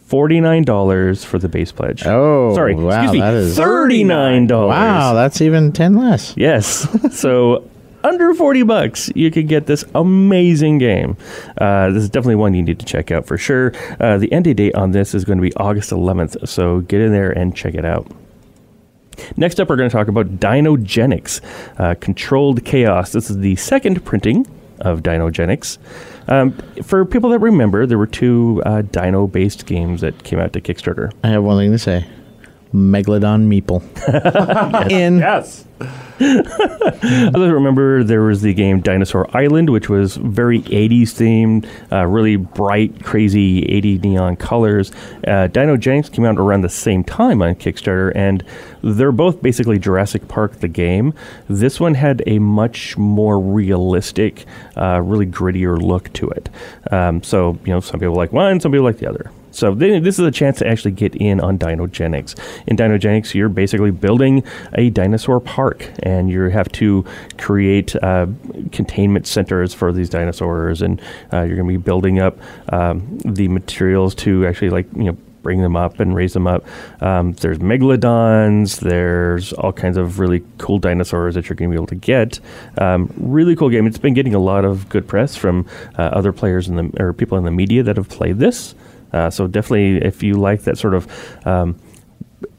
Forty 0.07 0.41
nine 0.41 0.63
dollars 0.63 1.25
for 1.25 1.39
the 1.39 1.49
base 1.49 1.73
pledge. 1.73 2.07
Oh, 2.07 2.55
sorry, 2.55 2.75
wow, 2.77 2.91
excuse 3.03 3.13
me, 3.13 3.21
that 3.21 3.35
is- 3.35 3.57
thirty 3.57 4.05
nine 4.05 4.47
dollars. 4.47 4.69
wow, 4.71 5.15
that's 5.15 5.41
even 5.41 5.73
ten 5.73 5.95
less. 5.95 6.33
Yes. 6.37 6.87
so 7.19 7.69
under 8.05 8.33
40 8.35 8.63
bucks, 8.63 9.11
you 9.17 9.33
could 9.33 9.49
get 9.49 9.67
this 9.67 9.85
amazing 9.97 10.79
game. 10.79 11.17
Uh, 11.59 11.91
this 11.91 12.05
is 12.05 12.09
definitely 12.09 12.37
one 12.37 12.55
you 12.55 12.63
need 12.63 12.79
to 12.79 12.87
check 12.87 13.11
out 13.11 13.27
for 13.27 13.37
sure. 13.37 13.73
Uh, 13.99 14.17
the 14.17 14.31
end 14.33 14.45
date 14.57 14.77
on 14.77 14.93
this 14.93 15.13
is 15.13 15.25
going 15.25 15.39
to 15.39 15.43
be 15.43 15.53
August 15.57 15.91
11th, 15.91 16.47
so 16.47 16.83
get 16.83 17.01
in 17.01 17.11
there 17.11 17.33
and 17.33 17.57
check 17.57 17.75
it 17.75 17.85
out. 17.85 18.07
Next 19.37 19.59
up, 19.59 19.69
we're 19.69 19.75
going 19.77 19.91
to 19.91 19.93
talk 19.97 20.07
about 20.07 20.39
Dinogenics, 20.39 21.41
uh, 21.81 21.97
Controlled 21.97 22.65
Chaos. 22.65 23.11
This 23.11 23.29
is 23.29 23.39
the 23.39 23.57
second 23.57 24.05
printing 24.05 24.47
of 24.79 25.03
Dinogenics. 25.03 25.79
Um, 26.29 26.53
for 26.83 27.05
people 27.05 27.31
that 27.31 27.39
remember, 27.39 27.87
there 27.87 27.99
were 27.99 28.07
two 28.07 28.63
uh, 28.67 28.83
dino 28.83 29.27
based 29.27 29.67
games 29.67 30.01
that 30.01 30.25
came 30.25 30.39
out 30.39 30.53
to 30.55 30.61
Kickstarter. 30.61 31.13
I 31.23 31.29
have 31.29 31.43
one 31.45 31.59
thing 31.59 31.73
to 31.73 31.79
say. 31.79 32.07
Megalodon 32.75 33.47
Meeple. 33.49 33.83
In 34.91 35.19
Yes. 35.19 35.65
I 36.21 37.31
remember 37.35 38.03
there 38.03 38.23
was 38.23 38.41
the 38.41 38.55
game 38.55 38.81
Dinosaur 38.81 39.29
Island, 39.37 39.69
which 39.69 39.91
was 39.91 40.17
very 40.17 40.63
80s 40.63 41.13
themed, 41.13 41.69
uh, 41.93 42.07
really 42.07 42.37
bright, 42.37 43.05
crazy 43.05 43.65
80 43.67 43.99
neon 43.99 44.37
colors. 44.37 44.93
Uh, 45.27 45.49
Dinogenics 45.49 46.11
came 46.11 46.25
out 46.25 46.39
around 46.39 46.63
the 46.63 46.71
same 46.71 47.05
time 47.05 47.43
on 47.43 47.55
Kickstarter, 47.55 48.13
and 48.15 48.43
they're 48.83 49.13
both 49.13 49.43
basically 49.43 49.79
Jurassic 49.79 50.27
Park 50.27 50.61
the 50.61 50.69
game. 50.69 51.13
This 51.49 51.79
one 51.79 51.93
had 51.93 52.23
a 52.27 52.39
much 52.39 52.97
more 52.97 53.39
realistic, 53.39 54.47
uh, 54.77 55.03
really 55.03 55.27
grittier 55.27 55.79
look 55.81 56.11
to 56.15 56.31
it. 56.31 56.49
Um, 56.91 57.23
so, 57.23 57.59
you 57.67 57.75
know, 57.75 57.81
some 57.81 58.01
people 58.01 58.15
like 58.15 58.33
one, 58.33 58.59
some 58.61 58.73
people 58.73 58.85
like 58.85 58.99
the 58.99 59.09
other. 59.11 59.31
So 59.57 59.75
th- 59.75 60.03
this 60.03 60.19
is 60.19 60.27
a 60.27 60.31
chance 60.31 60.59
to 60.59 60.69
actually 60.69 60.91
get 60.93 61.17
in 61.17 61.41
on 61.41 61.59
Dinogenics. 61.59 62.39
In 62.67 62.77
Dinogenics, 62.77 63.33
you're 63.33 63.49
basically 63.49 63.91
building 63.91 64.45
a 64.75 64.91
dinosaur 64.91 65.41
park, 65.41 65.91
and 66.03 66.31
you 66.31 66.43
have 66.51 66.71
to 66.73 67.07
create 67.39 67.97
uh, 67.97 68.27
containment 68.71 69.27
centers 69.27 69.73
for 69.73 69.93
these 69.93 70.11
dinosaurs, 70.11 70.83
and 70.83 71.01
uh, 71.33 71.43
you're 71.43 71.57
going 71.57 71.69
to 71.69 71.79
be 71.79 71.83
building 71.83 72.21
up 72.21 72.39
um, 72.69 73.19
the 73.25 73.49
materials 73.49 74.15
to 74.17 74.47
actually 74.47 74.69
like 74.69 74.87
you 74.95 75.05
know 75.05 75.17
bring 75.43 75.63
them 75.63 75.77
up 75.77 76.01
and 76.01 76.15
raise 76.15 76.35
them 76.35 76.47
up. 76.47 76.67
Um, 77.01 77.33
there's 77.35 77.59
megalodons. 77.59 78.81
There's 78.81 79.53
all 79.55 79.73
kinds 79.73 79.97
of 79.97 80.19
really 80.19 80.45
cool 80.59 80.81
dinosaurs 80.81 81.37
that 81.37 81.49
you're 81.49 81.55
going 81.55 81.71
to 81.71 81.75
be 81.75 81.79
able 81.79 81.87
to 81.87 81.95
get. 81.95 82.41
Um, 82.79 83.11
really 83.17 83.55
cool 83.57 83.71
game. 83.71 83.87
It's 83.87 83.97
been 83.97 84.13
getting 84.13 84.35
a 84.35 84.41
lot 84.41 84.65
of 84.65 84.89
good 84.89 85.07
press 85.09 85.35
from 85.35 85.65
uh, 85.97 86.03
other 86.03 86.33
players 86.33 86.69
in 86.69 86.75
the 86.75 87.03
or 87.03 87.13
people 87.13 87.39
in 87.39 87.45
the 87.45 87.53
media 87.53 87.83
that 87.85 87.97
have 87.97 88.09
played 88.09 88.39
this. 88.39 88.75
Uh, 89.13 89.31
so 89.31 89.47
definitely, 89.47 90.05
if 90.05 90.23
you 90.23 90.35
like 90.35 90.63
that 90.63 90.79
sort 90.79 90.95
of 90.95 91.47
um, 91.47 91.79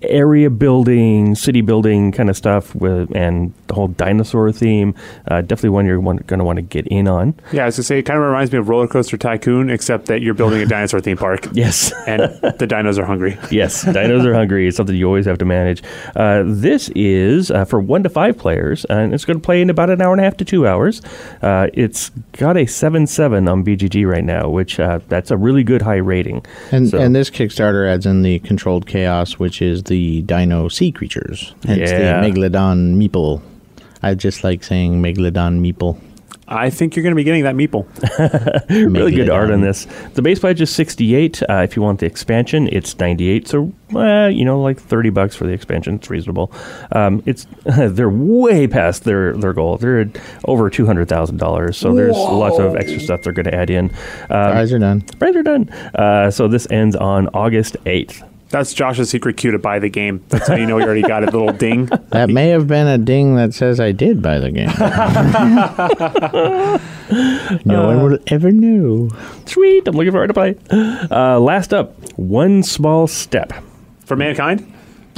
area 0.02 0.50
building, 0.50 1.36
city 1.36 1.62
building 1.62 2.12
kind 2.12 2.30
of 2.30 2.38
stuff, 2.38 2.74
with 2.76 3.16
and 3.16 3.54
the 3.68 3.74
whole 3.74 3.88
dinosaur 3.90 4.52
theme, 4.52 4.96
uh, 5.28 5.42
definitely 5.42 5.70
one 5.70 5.86
you're 5.86 6.02
going 6.02 6.40
to 6.40 6.44
want 6.44 6.58
to 6.58 6.62
get 6.62 6.88
in 6.88 7.08
on. 7.08 7.36
Yeah, 7.52 7.64
I 7.64 7.66
was 7.68 7.76
gonna 7.78 7.84
say 7.84 8.00
it 8.00 8.04
kind 8.04 8.18
of 8.20 8.26
reminds 8.26 8.52
me 8.52 8.58
of 8.60 8.70
Roller 8.70 8.88
Coaster 8.88 9.18
Tycoon, 9.18 9.70
except 9.70 10.06
that 10.08 10.22
you're 10.22 10.34
building 10.34 10.62
a 10.62 10.66
dinosaur 10.78 11.00
theme 11.00 11.18
park. 11.18 11.48
Yes. 11.54 11.92
And 12.08 12.22
the 12.22 12.66
dinos 12.68 12.98
are 12.98 13.06
hungry. 13.06 13.38
yes, 13.52 13.84
dinos 13.86 14.26
are 14.26 14.34
hungry. 14.34 14.68
It's 14.68 14.78
something 14.78 14.96
you 14.96 15.06
always 15.06 15.26
have 15.26 15.38
to 15.40 15.46
manage. 15.46 15.84
Uh, 16.16 16.44
this 16.46 16.90
is 16.96 17.52
uh, 17.52 17.66
for 17.66 17.80
one 17.80 18.04
to 18.04 18.10
five 18.10 18.38
players, 18.38 18.86
and 18.86 19.14
it's 19.14 19.26
going 19.26 19.40
to 19.40 19.44
play 19.46 19.62
in 19.62 19.70
about 19.70 19.90
an 19.90 20.02
hour 20.02 20.12
and 20.14 20.22
a 20.22 20.24
half 20.24 20.38
to 20.38 20.46
two 20.46 20.66
hours. 20.68 21.02
Uh, 21.42 21.68
it's 21.74 22.10
got 22.34 22.58
a 22.58 22.66
seven 22.66 23.06
seven 23.08 23.48
on 23.48 23.64
BGG 23.64 24.08
right 24.10 24.24
now, 24.24 24.50
which 24.50 24.80
uh, 24.80 25.00
that's 25.08 25.32
a 25.32 25.38
really 25.38 25.64
good 25.64 25.82
high 25.82 25.96
rating. 25.98 26.46
and 26.72 26.90
So- 26.90 26.98
and 27.00 27.16
this 27.16 27.30
Kickstarter 27.30 27.88
adds 27.92 28.06
in 28.06 28.22
the 28.24 28.40
controlled 28.40 28.88
chaos, 28.88 29.38
which 29.40 29.62
is 29.62 29.67
the 29.76 30.22
dino 30.24 30.68
sea 30.70 30.92
creatures. 30.92 31.54
Hence 31.66 31.92
Yeah. 31.92 32.22
the 32.22 32.28
Megalodon 32.28 32.96
Meeple. 32.96 33.42
I 34.04 34.14
just 34.16 34.44
like 34.44 34.64
saying 34.64 35.02
Megalodon 35.02 35.60
Meeple. 35.60 36.00
I 36.50 36.70
think 36.70 36.96
you're 36.96 37.04
gonna 37.04 37.16
be 37.16 37.26
getting 37.26 37.44
that 37.44 37.56
meeple. 37.56 37.86
really 38.70 39.12
good 39.12 39.30
art 39.30 39.52
on 39.52 39.60
this. 39.60 39.86
The 40.14 40.22
base 40.22 40.40
pledge 40.40 40.62
is 40.62 40.70
68. 40.74 41.44
Uh, 41.44 41.56
if 41.56 41.76
you 41.76 41.82
want 41.82 42.00
the 42.00 42.06
expansion, 42.06 42.70
it's 42.72 42.98
98. 42.98 43.50
So, 43.50 43.74
uh, 43.94 44.28
you 44.28 44.46
know, 44.46 44.62
like 44.62 44.80
30 44.80 45.10
bucks 45.10 45.36
for 45.36 45.46
the 45.46 45.52
expansion. 45.52 45.96
It's 45.96 46.10
reasonable. 46.10 46.54
Um, 46.94 47.22
it's 47.26 47.48
they're 47.66 48.10
way 48.10 48.66
past 48.66 49.04
their 49.04 49.34
their 49.34 49.52
goal. 49.52 49.78
They're 49.78 50.00
at 50.00 50.18
over 50.46 50.70
two 50.70 50.86
hundred 50.86 51.10
thousand 51.10 51.36
dollars. 51.38 51.76
So 51.78 51.94
there's 51.94 52.16
lots 52.16 52.60
of 52.60 52.78
extra 52.78 53.02
stuff 53.02 53.24
they're 53.24 53.34
going 53.34 53.46
to 53.48 53.54
add 53.56 53.70
in. 53.70 53.90
Um, 54.30 54.58
Eyes 54.58 54.72
are 54.72 54.80
done. 54.80 55.06
Spreads 55.10 55.36
are 55.36 55.44
done. 55.44 55.70
Uh, 55.96 56.32
so 56.32 56.48
this 56.48 56.66
ends 56.72 56.96
on 56.96 57.28
August 57.34 57.76
8th. 57.86 58.26
That's 58.50 58.74
Josh's 58.74 59.10
secret 59.10 59.36
cue 59.36 59.52
to 59.52 59.60
buy 59.60 59.80
the 59.80 59.90
game. 59.90 60.24
That's 60.30 60.48
how 60.48 60.56
you 60.56 60.66
know 60.66 60.78
you 60.78 60.86
already 60.86 61.02
got 61.02 61.24
a 61.24 61.26
little 61.26 61.52
ding. 61.52 61.90
That 62.12 62.30
may 62.30 62.48
have 62.50 62.68
been 62.68 62.88
a 62.88 62.98
ding 62.98 63.36
that 63.36 63.54
says 63.54 63.82
I 63.82 63.92
did 63.92 64.22
buy 64.22 64.40
the 64.40 64.50
game. 64.50 64.70
no 67.66 67.88
one 67.88 68.04
will 68.04 68.18
ever 68.28 68.52
know. 68.52 69.10
Sweet. 69.46 69.88
I'm 69.88 69.96
looking 69.96 70.12
forward 70.12 70.28
to 70.28 70.34
play. 70.34 70.56
Uh, 70.72 71.40
last 71.40 71.74
up, 71.74 71.96
one 72.18 72.64
small 72.64 73.08
step. 73.08 73.54
For 74.06 74.16
mankind? 74.16 74.72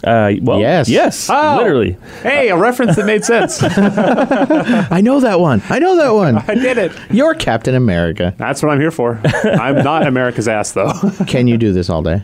Uh, 0.04 0.32
well, 0.42 0.60
Yes. 0.60 0.90
yes, 0.90 1.30
Oh. 1.30 1.58
literally. 1.62 1.98
Hey, 2.24 2.50
a 2.50 2.58
reference 2.58 2.96
that 2.96 3.06
made 3.06 3.24
sense. 3.26 3.60
I 3.64 5.02
know 5.02 5.20
that 5.20 5.40
one. 5.40 5.62
I 5.70 5.80
know 5.80 5.96
that 5.98 6.12
one. 6.12 6.38
I 6.38 6.56
did 6.56 6.78
it. 6.78 6.92
You're 7.12 7.36
Captain 7.36 7.76
America. 7.76 8.34
That's 8.38 8.64
what 8.64 8.72
I'm 8.72 8.80
here 8.80 8.92
for. 8.92 9.20
I'm 9.44 9.84
not 9.84 10.08
America's 10.08 10.48
ass, 10.48 10.72
though. 10.72 10.94
Can 11.28 11.48
you 11.48 11.58
do 11.58 11.74
this 11.74 11.90
all 11.90 12.02
day? 12.02 12.24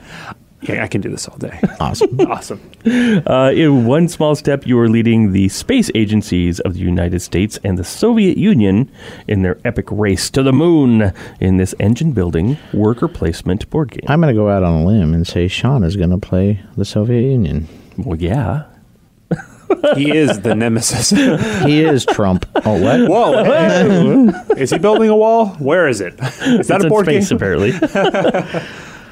Yeah, 0.67 0.83
I 0.83 0.87
can 0.87 1.01
do 1.01 1.09
this 1.09 1.27
all 1.27 1.37
day. 1.37 1.59
Awesome. 1.79 2.19
Awesome. 2.27 2.59
Uh, 2.85 3.51
in 3.53 3.85
one 3.85 4.07
small 4.07 4.35
step, 4.35 4.65
you 4.65 4.77
are 4.79 4.89
leading 4.89 5.31
the 5.33 5.49
space 5.49 5.89
agencies 5.95 6.59
of 6.61 6.73
the 6.73 6.79
United 6.79 7.19
States 7.21 7.59
and 7.63 7.77
the 7.77 7.83
Soviet 7.83 8.37
Union 8.37 8.89
in 9.27 9.41
their 9.41 9.57
epic 9.65 9.87
race 9.91 10.29
to 10.31 10.41
the 10.43 10.53
moon 10.53 11.13
in 11.39 11.57
this 11.57 11.73
engine 11.79 12.11
building 12.11 12.57
worker 12.73 13.07
placement 13.07 13.69
board 13.69 13.91
game. 13.91 14.05
I'm 14.07 14.21
going 14.21 14.33
to 14.33 14.39
go 14.39 14.49
out 14.49 14.63
on 14.63 14.81
a 14.81 14.85
limb 14.85 15.13
and 15.13 15.25
say 15.27 15.47
Sean 15.47 15.83
is 15.83 15.95
going 15.95 16.09
to 16.11 16.17
play 16.17 16.59
the 16.77 16.85
Soviet 16.85 17.21
Union. 17.21 17.67
well, 17.97 18.17
yeah. 18.19 18.65
He 19.95 20.15
is 20.15 20.41
the 20.41 20.53
nemesis. 20.55 21.09
He 21.65 21.81
is 21.83 22.05
Trump. 22.05 22.45
Oh, 22.65 22.79
what? 22.81 23.09
Whoa. 23.09 23.43
hey. 23.43 24.61
Is 24.61 24.69
he 24.69 24.77
building 24.77 25.09
a 25.09 25.15
wall? 25.15 25.47
Where 25.57 25.87
is 25.87 26.01
it? 26.01 26.13
Is 26.13 26.19
that 26.19 26.59
it's 26.59 26.69
a 26.69 26.75
in 26.83 26.89
board 26.89 27.05
space, 27.05 27.29
game? 27.29 27.35
apparently. 27.37 27.71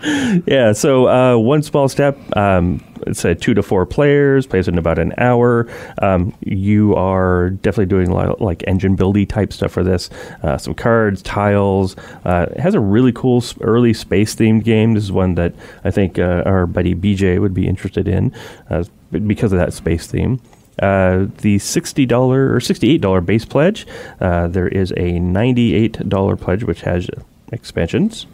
Yeah, 0.03 0.73
so 0.73 1.07
uh, 1.07 1.37
one 1.37 1.63
small 1.63 1.87
step. 1.87 2.17
Um, 2.35 2.83
it's 3.07 3.23
a 3.23 3.35
two 3.35 3.53
to 3.53 3.63
four 3.63 3.85
players, 3.85 4.45
plays 4.45 4.67
in 4.67 4.77
about 4.77 4.99
an 4.99 5.13
hour. 5.17 5.67
Um, 6.01 6.33
you 6.41 6.93
are 6.95 7.51
definitely 7.51 7.85
doing 7.85 8.09
a 8.09 8.13
lot 8.13 8.27
of, 8.27 8.41
like 8.41 8.63
engine 8.67 8.97
buildy 8.97 9.27
type 9.27 9.53
stuff 9.53 9.71
for 9.71 9.83
this. 9.83 10.09
Uh, 10.41 10.57
some 10.57 10.73
cards, 10.73 11.21
tiles. 11.21 11.95
Uh, 12.25 12.47
it 12.51 12.59
has 12.59 12.75
a 12.75 12.81
really 12.81 13.13
cool 13.13 13.43
early 13.61 13.93
space 13.93 14.35
themed 14.35 14.63
game. 14.63 14.93
This 14.93 15.03
is 15.03 15.11
one 15.11 15.35
that 15.35 15.53
I 15.85 15.91
think 15.91 16.19
uh, 16.19 16.43
our 16.45 16.65
buddy 16.65 16.95
BJ 16.95 17.39
would 17.39 17.53
be 17.53 17.67
interested 17.67 18.07
in 18.07 18.33
uh, 18.69 18.83
because 19.11 19.53
of 19.53 19.59
that 19.59 19.73
space 19.73 20.07
theme. 20.07 20.41
Uh, 20.79 21.27
the 21.37 21.59
sixty 21.59 22.05
dollar 22.05 22.53
or 22.53 22.59
sixty 22.59 22.91
eight 22.91 22.99
dollar 22.99 23.21
base 23.21 23.45
pledge. 23.45 23.87
Uh, 24.19 24.47
there 24.47 24.67
is 24.67 24.91
a 24.97 25.19
ninety 25.19 25.75
eight 25.75 26.09
dollar 26.09 26.35
pledge 26.35 26.63
which 26.63 26.81
has 26.81 27.09
expansions 27.53 28.25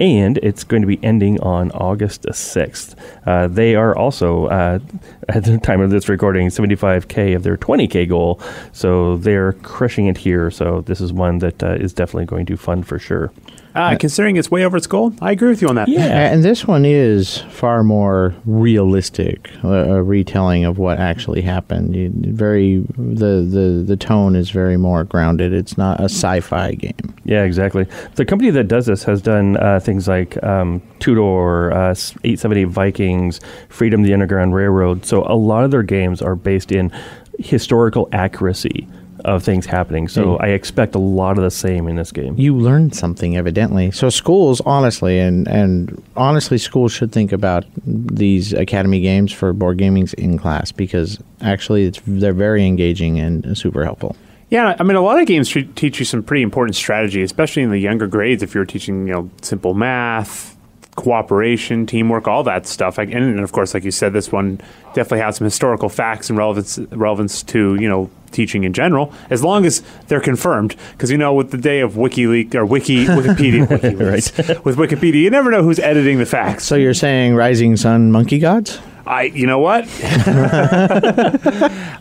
and 0.00 0.38
it's 0.38 0.64
going 0.64 0.80
to 0.80 0.88
be 0.88 0.98
ending 1.04 1.38
on 1.40 1.70
August 1.72 2.22
6th. 2.22 2.96
Uh, 3.26 3.46
they 3.46 3.74
are 3.74 3.96
also, 3.96 4.46
uh, 4.46 4.78
at 5.28 5.44
the 5.44 5.58
time 5.58 5.80
of 5.80 5.90
this 5.90 6.08
recording, 6.08 6.48
75K 6.48 7.36
of 7.36 7.42
their 7.42 7.56
20K 7.56 8.08
goal, 8.08 8.40
so 8.72 9.18
they're 9.18 9.52
crushing 9.52 10.06
it 10.06 10.16
here. 10.16 10.50
So 10.50 10.80
this 10.80 11.00
is 11.00 11.12
one 11.12 11.38
that 11.38 11.62
uh, 11.62 11.74
is 11.74 11.92
definitely 11.92 12.24
going 12.26 12.46
to 12.46 12.56
fund 12.56 12.86
for 12.86 12.98
sure. 12.98 13.30
Uh, 13.74 13.96
considering 13.96 14.34
it's 14.36 14.50
way 14.50 14.64
over 14.64 14.76
its 14.76 14.88
goal, 14.88 15.12
I 15.20 15.30
agree 15.30 15.48
with 15.48 15.62
you 15.62 15.68
on 15.68 15.76
that. 15.76 15.86
Yeah, 15.86 16.32
And 16.32 16.42
this 16.42 16.66
one 16.66 16.84
is 16.84 17.38
far 17.50 17.84
more 17.84 18.34
realistic, 18.44 19.48
a, 19.62 19.68
a 19.68 20.02
retelling 20.02 20.64
of 20.64 20.78
what 20.78 20.98
actually 20.98 21.42
happened. 21.42 21.94
You, 21.94 22.10
very 22.12 22.84
the, 22.98 23.46
the 23.48 23.84
the 23.86 23.96
tone 23.96 24.34
is 24.34 24.50
very 24.50 24.76
more 24.76 25.04
grounded. 25.04 25.52
It's 25.52 25.78
not 25.78 26.00
a 26.00 26.04
sci-fi 26.06 26.74
game. 26.74 27.09
Yeah, 27.30 27.44
exactly. 27.44 27.86
The 28.16 28.24
company 28.24 28.50
that 28.50 28.64
does 28.64 28.86
this 28.86 29.04
has 29.04 29.22
done 29.22 29.56
uh, 29.56 29.78
things 29.78 30.08
like 30.08 30.42
um, 30.42 30.82
Tudor, 30.98 31.70
uh, 31.72 31.94
878 32.24 32.64
Vikings, 32.64 33.40
Freedom 33.68 34.02
the 34.02 34.12
Underground 34.12 34.52
Railroad. 34.52 35.06
So 35.06 35.22
a 35.24 35.36
lot 35.36 35.62
of 35.62 35.70
their 35.70 35.84
games 35.84 36.20
are 36.22 36.34
based 36.34 36.72
in 36.72 36.90
historical 37.38 38.08
accuracy 38.12 38.88
of 39.24 39.44
things 39.44 39.64
happening. 39.64 40.08
So 40.08 40.24
Mm. 40.24 40.42
I 40.42 40.48
expect 40.48 40.96
a 40.96 40.98
lot 40.98 41.38
of 41.38 41.44
the 41.44 41.52
same 41.52 41.86
in 41.86 41.94
this 41.94 42.10
game. 42.10 42.34
You 42.36 42.56
learned 42.56 42.96
something 42.96 43.36
evidently. 43.36 43.92
So 43.92 44.08
schools, 44.10 44.60
honestly, 44.62 45.20
and 45.20 45.46
and 45.46 46.02
honestly, 46.16 46.58
schools 46.58 46.90
should 46.90 47.12
think 47.12 47.30
about 47.30 47.64
these 47.86 48.52
academy 48.54 49.00
games 49.00 49.30
for 49.30 49.52
board 49.52 49.78
gamings 49.78 50.14
in 50.14 50.36
class 50.36 50.72
because 50.72 51.18
actually, 51.42 51.84
it's 51.84 52.00
they're 52.06 52.32
very 52.32 52.66
engaging 52.66 53.20
and 53.20 53.56
super 53.56 53.84
helpful. 53.84 54.16
Yeah, 54.50 54.76
I 54.78 54.82
mean, 54.82 54.96
a 54.96 55.00
lot 55.00 55.20
of 55.20 55.26
games 55.26 55.48
teach 55.48 56.00
you 56.00 56.04
some 56.04 56.22
pretty 56.24 56.42
important 56.42 56.74
strategy, 56.74 57.22
especially 57.22 57.62
in 57.62 57.70
the 57.70 57.78
younger 57.78 58.08
grades. 58.08 58.42
If 58.42 58.52
you're 58.54 58.64
teaching, 58.64 59.06
you 59.06 59.12
know, 59.12 59.30
simple 59.42 59.74
math, 59.74 60.56
cooperation, 60.96 61.86
teamwork, 61.86 62.28
all 62.28 62.42
that 62.42 62.66
stuff. 62.66 62.98
And, 62.98 63.12
and 63.12 63.40
of 63.40 63.52
course, 63.52 63.74
like 63.74 63.84
you 63.84 63.90
said, 63.90 64.12
this 64.12 64.32
one 64.32 64.60
definitely 64.92 65.20
has 65.20 65.36
some 65.36 65.44
historical 65.44 65.88
facts 65.88 66.28
and 66.28 66.38
relevance 66.38 66.78
relevance 66.90 67.42
to 67.44 67.76
you 67.76 67.88
know 67.88 68.10
teaching 68.32 68.64
in 68.64 68.72
general, 68.72 69.12
as 69.30 69.42
long 69.42 69.64
as 69.64 69.82
they're 70.08 70.20
confirmed. 70.20 70.76
Because 70.92 71.10
you 71.10 71.18
know, 71.18 71.32
with 71.32 71.52
the 71.52 71.58
day 71.58 71.80
of 71.80 71.94
WikiLeaks 71.94 72.54
or 72.54 72.66
Wiki 72.66 73.04
Wikipedia, 73.06 73.66
WikiLeaks, 73.66 74.64
with 74.64 74.76
Wikipedia, 74.76 75.22
you 75.22 75.30
never 75.30 75.50
know 75.50 75.62
who's 75.62 75.78
editing 75.78 76.18
the 76.18 76.26
facts. 76.26 76.64
So 76.64 76.74
you're 76.74 76.94
saying 76.94 77.34
Rising 77.34 77.76
Sun 77.76 78.12
Monkey 78.12 78.38
Gods? 78.38 78.80
I, 79.10 79.22
you 79.24 79.46
know 79.46 79.58
what? 79.58 79.88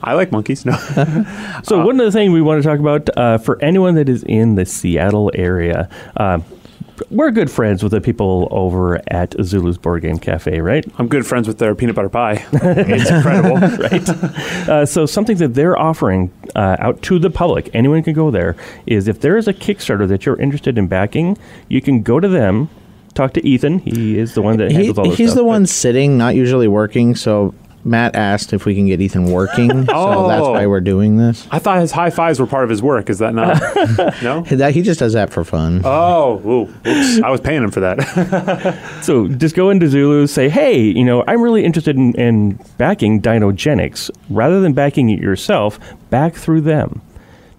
I 0.03 0.13
like 0.13 0.31
monkeys. 0.31 0.63
No. 0.63 0.73
So 1.63 1.83
one 1.83 1.99
of 1.99 2.05
the 2.05 2.11
things 2.11 2.31
we 2.31 2.41
want 2.41 2.61
to 2.61 2.69
talk 2.69 2.79
about 2.79 3.09
uh, 3.17 3.39
for 3.39 3.59
anyone 3.63 3.95
that 3.95 4.07
is 4.07 4.23
in 4.23 4.53
the 4.53 4.65
Seattle 4.65 5.31
area, 5.33 5.89
uh, 6.17 6.39
we're 7.09 7.31
good 7.31 7.49
friends 7.49 7.81
with 7.81 7.93
the 7.93 8.01
people 8.01 8.47
over 8.51 9.01
at 9.07 9.33
Zulu's 9.41 9.79
Board 9.79 10.03
Game 10.03 10.19
Cafe, 10.19 10.59
right? 10.61 10.85
I'm 10.99 11.07
good 11.07 11.25
friends 11.25 11.47
with 11.47 11.57
their 11.57 11.73
peanut 11.73 11.95
butter 11.95 12.09
pie. 12.09 12.45
it's 12.51 13.09
incredible. 13.09 13.55
right? 13.83 14.09
Uh, 14.69 14.85
so 14.85 15.07
something 15.07 15.37
that 15.37 15.55
they're 15.55 15.79
offering 15.79 16.31
uh, 16.55 16.75
out 16.77 17.01
to 17.03 17.17
the 17.17 17.31
public, 17.31 17.71
anyone 17.73 18.03
can 18.03 18.13
go 18.13 18.29
there, 18.29 18.55
is 18.85 19.07
if 19.07 19.21
there 19.21 19.35
is 19.35 19.47
a 19.47 19.53
Kickstarter 19.53 20.07
that 20.07 20.27
you're 20.27 20.39
interested 20.39 20.77
in 20.77 20.87
backing, 20.87 21.37
you 21.69 21.81
can 21.81 22.03
go 22.03 22.19
to 22.19 22.27
them, 22.27 22.69
talk 23.19 23.33
to 23.33 23.45
Ethan. 23.47 23.79
He 23.79 24.17
is 24.17 24.33
the 24.33 24.41
one 24.41 24.57
that 24.57 24.71
He, 24.71 24.77
handles 24.77 24.97
all 24.97 25.05
this 25.09 25.17
he's 25.17 25.29
stuff, 25.29 25.37
the 25.37 25.43
but- 25.43 25.47
one 25.47 25.65
sitting, 25.65 26.17
not 26.17 26.35
usually 26.35 26.67
working. 26.67 27.15
So 27.15 27.53
Matt 27.85 28.13
asked 28.15 28.51
if 28.51 28.65
we 28.65 28.75
can 28.75 28.87
get 28.87 28.99
Ethan 29.01 29.31
working. 29.31 29.69
So 29.89 30.27
that's 30.27 30.41
Oh. 30.45 30.51
why 30.51 30.67
we're 30.67 30.81
doing 30.81 31.17
this. 31.17 31.47
I 31.49 31.59
thought 31.59 31.79
his 31.79 31.91
high 31.93 32.09
fives 32.09 32.39
were 32.39 32.45
part 32.45 32.63
of 32.65 32.69
his 32.69 32.81
work. 32.81 33.09
Is 33.09 33.19
that 33.19 33.33
not? 33.33 33.57
no. 34.21 34.41
That 34.43 34.73
he 34.73 34.81
just 34.81 34.99
does 34.99 35.13
that 35.13 35.31
for 35.31 35.43
fun. 35.45 35.81
Oh, 35.85 36.39
ooh, 36.45 36.89
oops. 36.89 37.21
I 37.23 37.29
was 37.29 37.39
paying 37.41 37.63
him 37.63 37.71
for 37.71 37.79
that. 37.81 37.99
So 39.03 39.27
just 39.29 39.55
go 39.55 39.69
into 39.69 39.87
Zulu, 39.87 40.27
say, 40.27 40.49
hey, 40.49 40.79
you 40.81 41.03
know, 41.05 41.23
I'm 41.27 41.41
really 41.41 41.63
interested 41.63 41.95
in, 41.95 42.13
in 42.19 42.59
backing 42.77 43.21
Dinogenics. 43.21 44.11
Rather 44.29 44.59
than 44.61 44.73
backing 44.73 45.09
it 45.09 45.19
yourself, 45.19 45.79
back 46.09 46.35
through 46.35 46.61
them. 46.61 47.01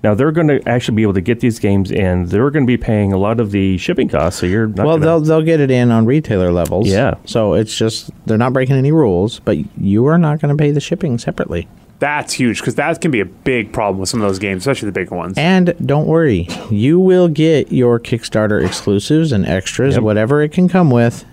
Now 0.02 0.14
they're 0.14 0.32
going 0.32 0.48
to 0.48 0.66
actually 0.68 0.96
be 0.96 1.02
able 1.02 1.14
to 1.14 1.20
get 1.20 1.40
these 1.40 1.58
games 1.58 1.90
in. 1.90 2.24
They're 2.26 2.50
going 2.50 2.64
to 2.64 2.66
be 2.66 2.78
paying 2.78 3.12
a 3.12 3.18
lot 3.18 3.38
of 3.38 3.50
the 3.50 3.76
shipping 3.76 4.08
costs, 4.08 4.40
so 4.40 4.46
you're 4.46 4.66
not. 4.66 4.86
well, 4.86 4.96
gonna, 4.96 5.04
they'll 5.04 5.20
they'll 5.20 5.42
get 5.42 5.60
it 5.60 5.70
in 5.70 5.90
on 5.90 6.06
retailer 6.06 6.52
levels. 6.52 6.88
Yeah. 6.88 7.16
So 7.26 7.52
it's 7.54 7.76
just 7.76 8.10
they're 8.26 8.38
not 8.38 8.52
breaking 8.54 8.76
any 8.76 8.92
rules, 8.92 9.40
but 9.40 9.58
you 9.78 10.06
are 10.06 10.16
not 10.18 10.40
going 10.40 10.56
to 10.56 10.60
pay 10.60 10.70
the 10.70 10.80
shipping 10.80 11.18
separately. 11.18 11.68
That's 11.98 12.32
huge 12.32 12.60
because 12.60 12.76
that 12.76 12.98
can 13.02 13.10
be 13.10 13.20
a 13.20 13.26
big 13.26 13.74
problem 13.74 14.00
with 14.00 14.08
some 14.08 14.22
of 14.22 14.26
those 14.26 14.38
games, 14.38 14.62
especially 14.62 14.86
the 14.86 14.92
bigger 14.92 15.14
ones. 15.14 15.36
And 15.36 15.74
don't 15.84 16.06
worry, 16.06 16.48
you 16.70 16.98
will 16.98 17.28
get 17.28 17.70
your 17.70 18.00
Kickstarter 18.00 18.64
exclusives 18.64 19.32
and 19.32 19.44
extras, 19.44 19.96
Yep. 19.96 20.02
whatever 20.04 20.40
it 20.40 20.50
can 20.50 20.66
come 20.66 20.90
with. 20.90 21.26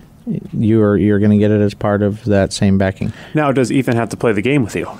You're 0.52 0.96
you're 0.96 1.18
going 1.18 1.30
to 1.30 1.38
get 1.38 1.50
it 1.50 1.60
as 1.60 1.74
part 1.74 2.02
of 2.02 2.24
that 2.24 2.52
same 2.52 2.78
backing. 2.78 3.12
Now, 3.34 3.52
does 3.52 3.70
Ethan 3.72 3.96
have 3.96 4.08
to 4.10 4.16
play 4.16 4.32
the 4.32 4.42
game 4.42 4.62
with 4.62 4.76
you? 4.76 4.86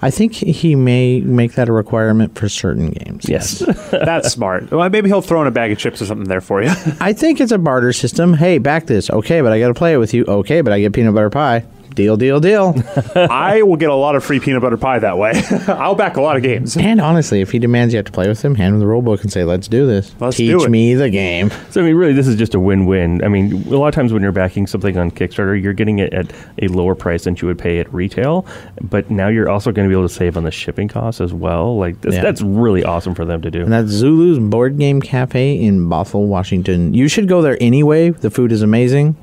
I 0.00 0.10
think 0.10 0.34
he 0.34 0.76
may 0.76 1.20
make 1.22 1.54
that 1.54 1.68
a 1.68 1.72
requirement 1.72 2.38
for 2.38 2.48
certain 2.48 2.90
games. 2.90 3.28
yes. 3.28 3.58
That's 3.90 4.30
smart. 4.30 4.70
Well, 4.70 4.88
maybe 4.90 5.08
he'll 5.08 5.22
throw 5.22 5.40
in 5.42 5.48
a 5.48 5.50
bag 5.50 5.72
of 5.72 5.78
chips 5.78 6.00
or 6.00 6.06
something 6.06 6.28
there 6.28 6.40
for 6.40 6.62
you. 6.62 6.70
I 7.00 7.12
think 7.12 7.40
it's 7.40 7.50
a 7.50 7.58
barter 7.58 7.92
system. 7.92 8.34
Hey, 8.34 8.58
back 8.58 8.86
this. 8.86 9.10
Okay, 9.10 9.40
but 9.40 9.52
I 9.52 9.58
got 9.58 9.68
to 9.68 9.74
play 9.74 9.94
it 9.94 9.96
with 9.96 10.14
you. 10.14 10.24
Okay, 10.26 10.60
but 10.60 10.72
I 10.72 10.80
get 10.80 10.92
peanut 10.92 11.14
butter 11.14 11.30
pie. 11.30 11.64
Deal, 11.94 12.16
deal, 12.16 12.38
deal. 12.38 12.74
I 13.16 13.62
will 13.62 13.76
get 13.76 13.90
a 13.90 13.94
lot 13.94 14.14
of 14.14 14.24
free 14.24 14.38
peanut 14.38 14.62
butter 14.62 14.76
pie 14.76 15.00
that 15.00 15.18
way. 15.18 15.32
I'll 15.68 15.94
back 15.96 16.16
a 16.16 16.20
lot 16.20 16.36
of 16.36 16.42
games. 16.42 16.76
and 16.76 17.00
honestly, 17.00 17.40
if 17.40 17.50
he 17.50 17.58
demands 17.58 17.92
you 17.92 17.98
have 17.98 18.06
to 18.06 18.12
play 18.12 18.28
with 18.28 18.40
him, 18.44 18.54
hand 18.54 18.74
him 18.74 18.80
the 18.80 18.86
rule 18.86 19.02
book 19.02 19.22
and 19.22 19.32
say, 19.32 19.42
"Let's 19.44 19.66
do 19.66 19.86
this. 19.86 20.14
Let's 20.20 20.36
Teach 20.36 20.50
do 20.50 20.64
it." 20.64 20.70
me 20.70 20.94
the 20.94 21.10
game." 21.10 21.50
So 21.70 21.80
I 21.80 21.84
mean, 21.84 21.96
really, 21.96 22.12
this 22.12 22.28
is 22.28 22.36
just 22.36 22.54
a 22.54 22.60
win-win. 22.60 23.24
I 23.24 23.28
mean, 23.28 23.66
a 23.72 23.76
lot 23.76 23.88
of 23.88 23.94
times 23.94 24.12
when 24.12 24.22
you're 24.22 24.30
backing 24.32 24.66
something 24.68 24.96
on 24.96 25.10
Kickstarter, 25.10 25.60
you're 25.60 25.72
getting 25.72 25.98
it 25.98 26.12
at 26.14 26.32
a 26.62 26.68
lower 26.68 26.94
price 26.94 27.24
than 27.24 27.36
you 27.36 27.48
would 27.48 27.58
pay 27.58 27.80
at 27.80 27.92
retail. 27.92 28.46
But 28.80 29.10
now 29.10 29.28
you're 29.28 29.48
also 29.48 29.72
going 29.72 29.88
to 29.88 29.92
be 29.92 29.98
able 29.98 30.08
to 30.08 30.14
save 30.14 30.36
on 30.36 30.44
the 30.44 30.50
shipping 30.52 30.86
costs 30.88 31.20
as 31.20 31.32
well. 31.34 31.76
Like 31.78 32.00
this, 32.02 32.14
Yeah. 32.14 32.22
that's 32.22 32.42
really 32.42 32.84
awesome 32.84 33.14
for 33.14 33.24
them 33.24 33.42
to 33.42 33.50
do. 33.50 33.62
And 33.62 33.72
that's 33.72 33.88
Zulu's 33.90 34.38
Board 34.38 34.78
Game 34.78 35.00
Cafe 35.00 35.58
in 35.60 35.88
Bothell, 35.88 36.26
Washington. 36.26 36.94
You 36.94 37.08
should 37.08 37.26
go 37.28 37.42
there 37.42 37.56
anyway. 37.60 38.10
The 38.10 38.30
food 38.30 38.52
is 38.52 38.62
amazing. 38.62 39.16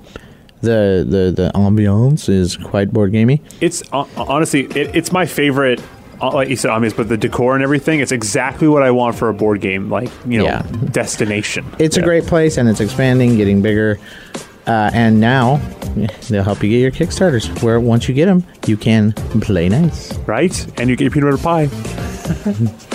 The 0.61 1.05
the 1.07 1.31
the 1.43 1.51
ambiance 1.53 2.27
is 2.29 2.57
quite 2.57 2.91
board 2.91 3.11
gamey. 3.11 3.41
It's 3.61 3.83
uh, 3.91 4.05
honestly, 4.17 4.61
it, 4.65 4.95
it's 4.95 5.11
my 5.11 5.25
favorite. 5.25 5.81
uh, 6.21 6.31
Like 6.33 6.49
you 6.49 6.55
said, 6.55 6.71
obvious, 6.71 6.93
but 6.93 7.07
the 7.09 7.17
decor 7.17 7.53
and 7.55 7.63
everything, 7.63 7.99
it's 7.99 8.11
exactly 8.13 8.67
what 8.67 8.81
I 8.81 8.89
want 8.91 9.15
for 9.15 9.29
a 9.29 9.33
board 9.33 9.61
game, 9.61 9.89
like 9.89 10.09
you 10.25 10.39
know, 10.39 10.45
Yeah. 10.45 10.61
destination. 10.91 11.65
It's 11.77 11.97
a 11.97 12.01
great 12.01 12.25
place 12.25 12.57
and 12.57 12.67
it's 12.69 12.79
expanding, 12.79 13.35
getting 13.37 13.61
bigger. 13.61 13.99
Uh, 14.65 14.89
and 14.95 15.19
now 15.19 15.57
they'll 16.29 16.41
help 16.41 16.63
you 16.63 16.69
get 16.69 16.79
your 16.79 16.89
Kickstarters. 16.91 17.61
Where 17.61 17.79
once 17.79 18.07
you 18.09 18.15
get 18.15 18.25
them, 18.25 18.43
you 18.65 18.77
can 18.77 19.11
play 19.41 19.69
nice. 19.69 20.11
right? 20.25 20.55
And 20.79 20.89
you 20.89 20.95
get 20.95 21.03
your 21.03 21.11
peanut 21.11 21.39
butter 21.43 21.67
pie. 21.69 22.85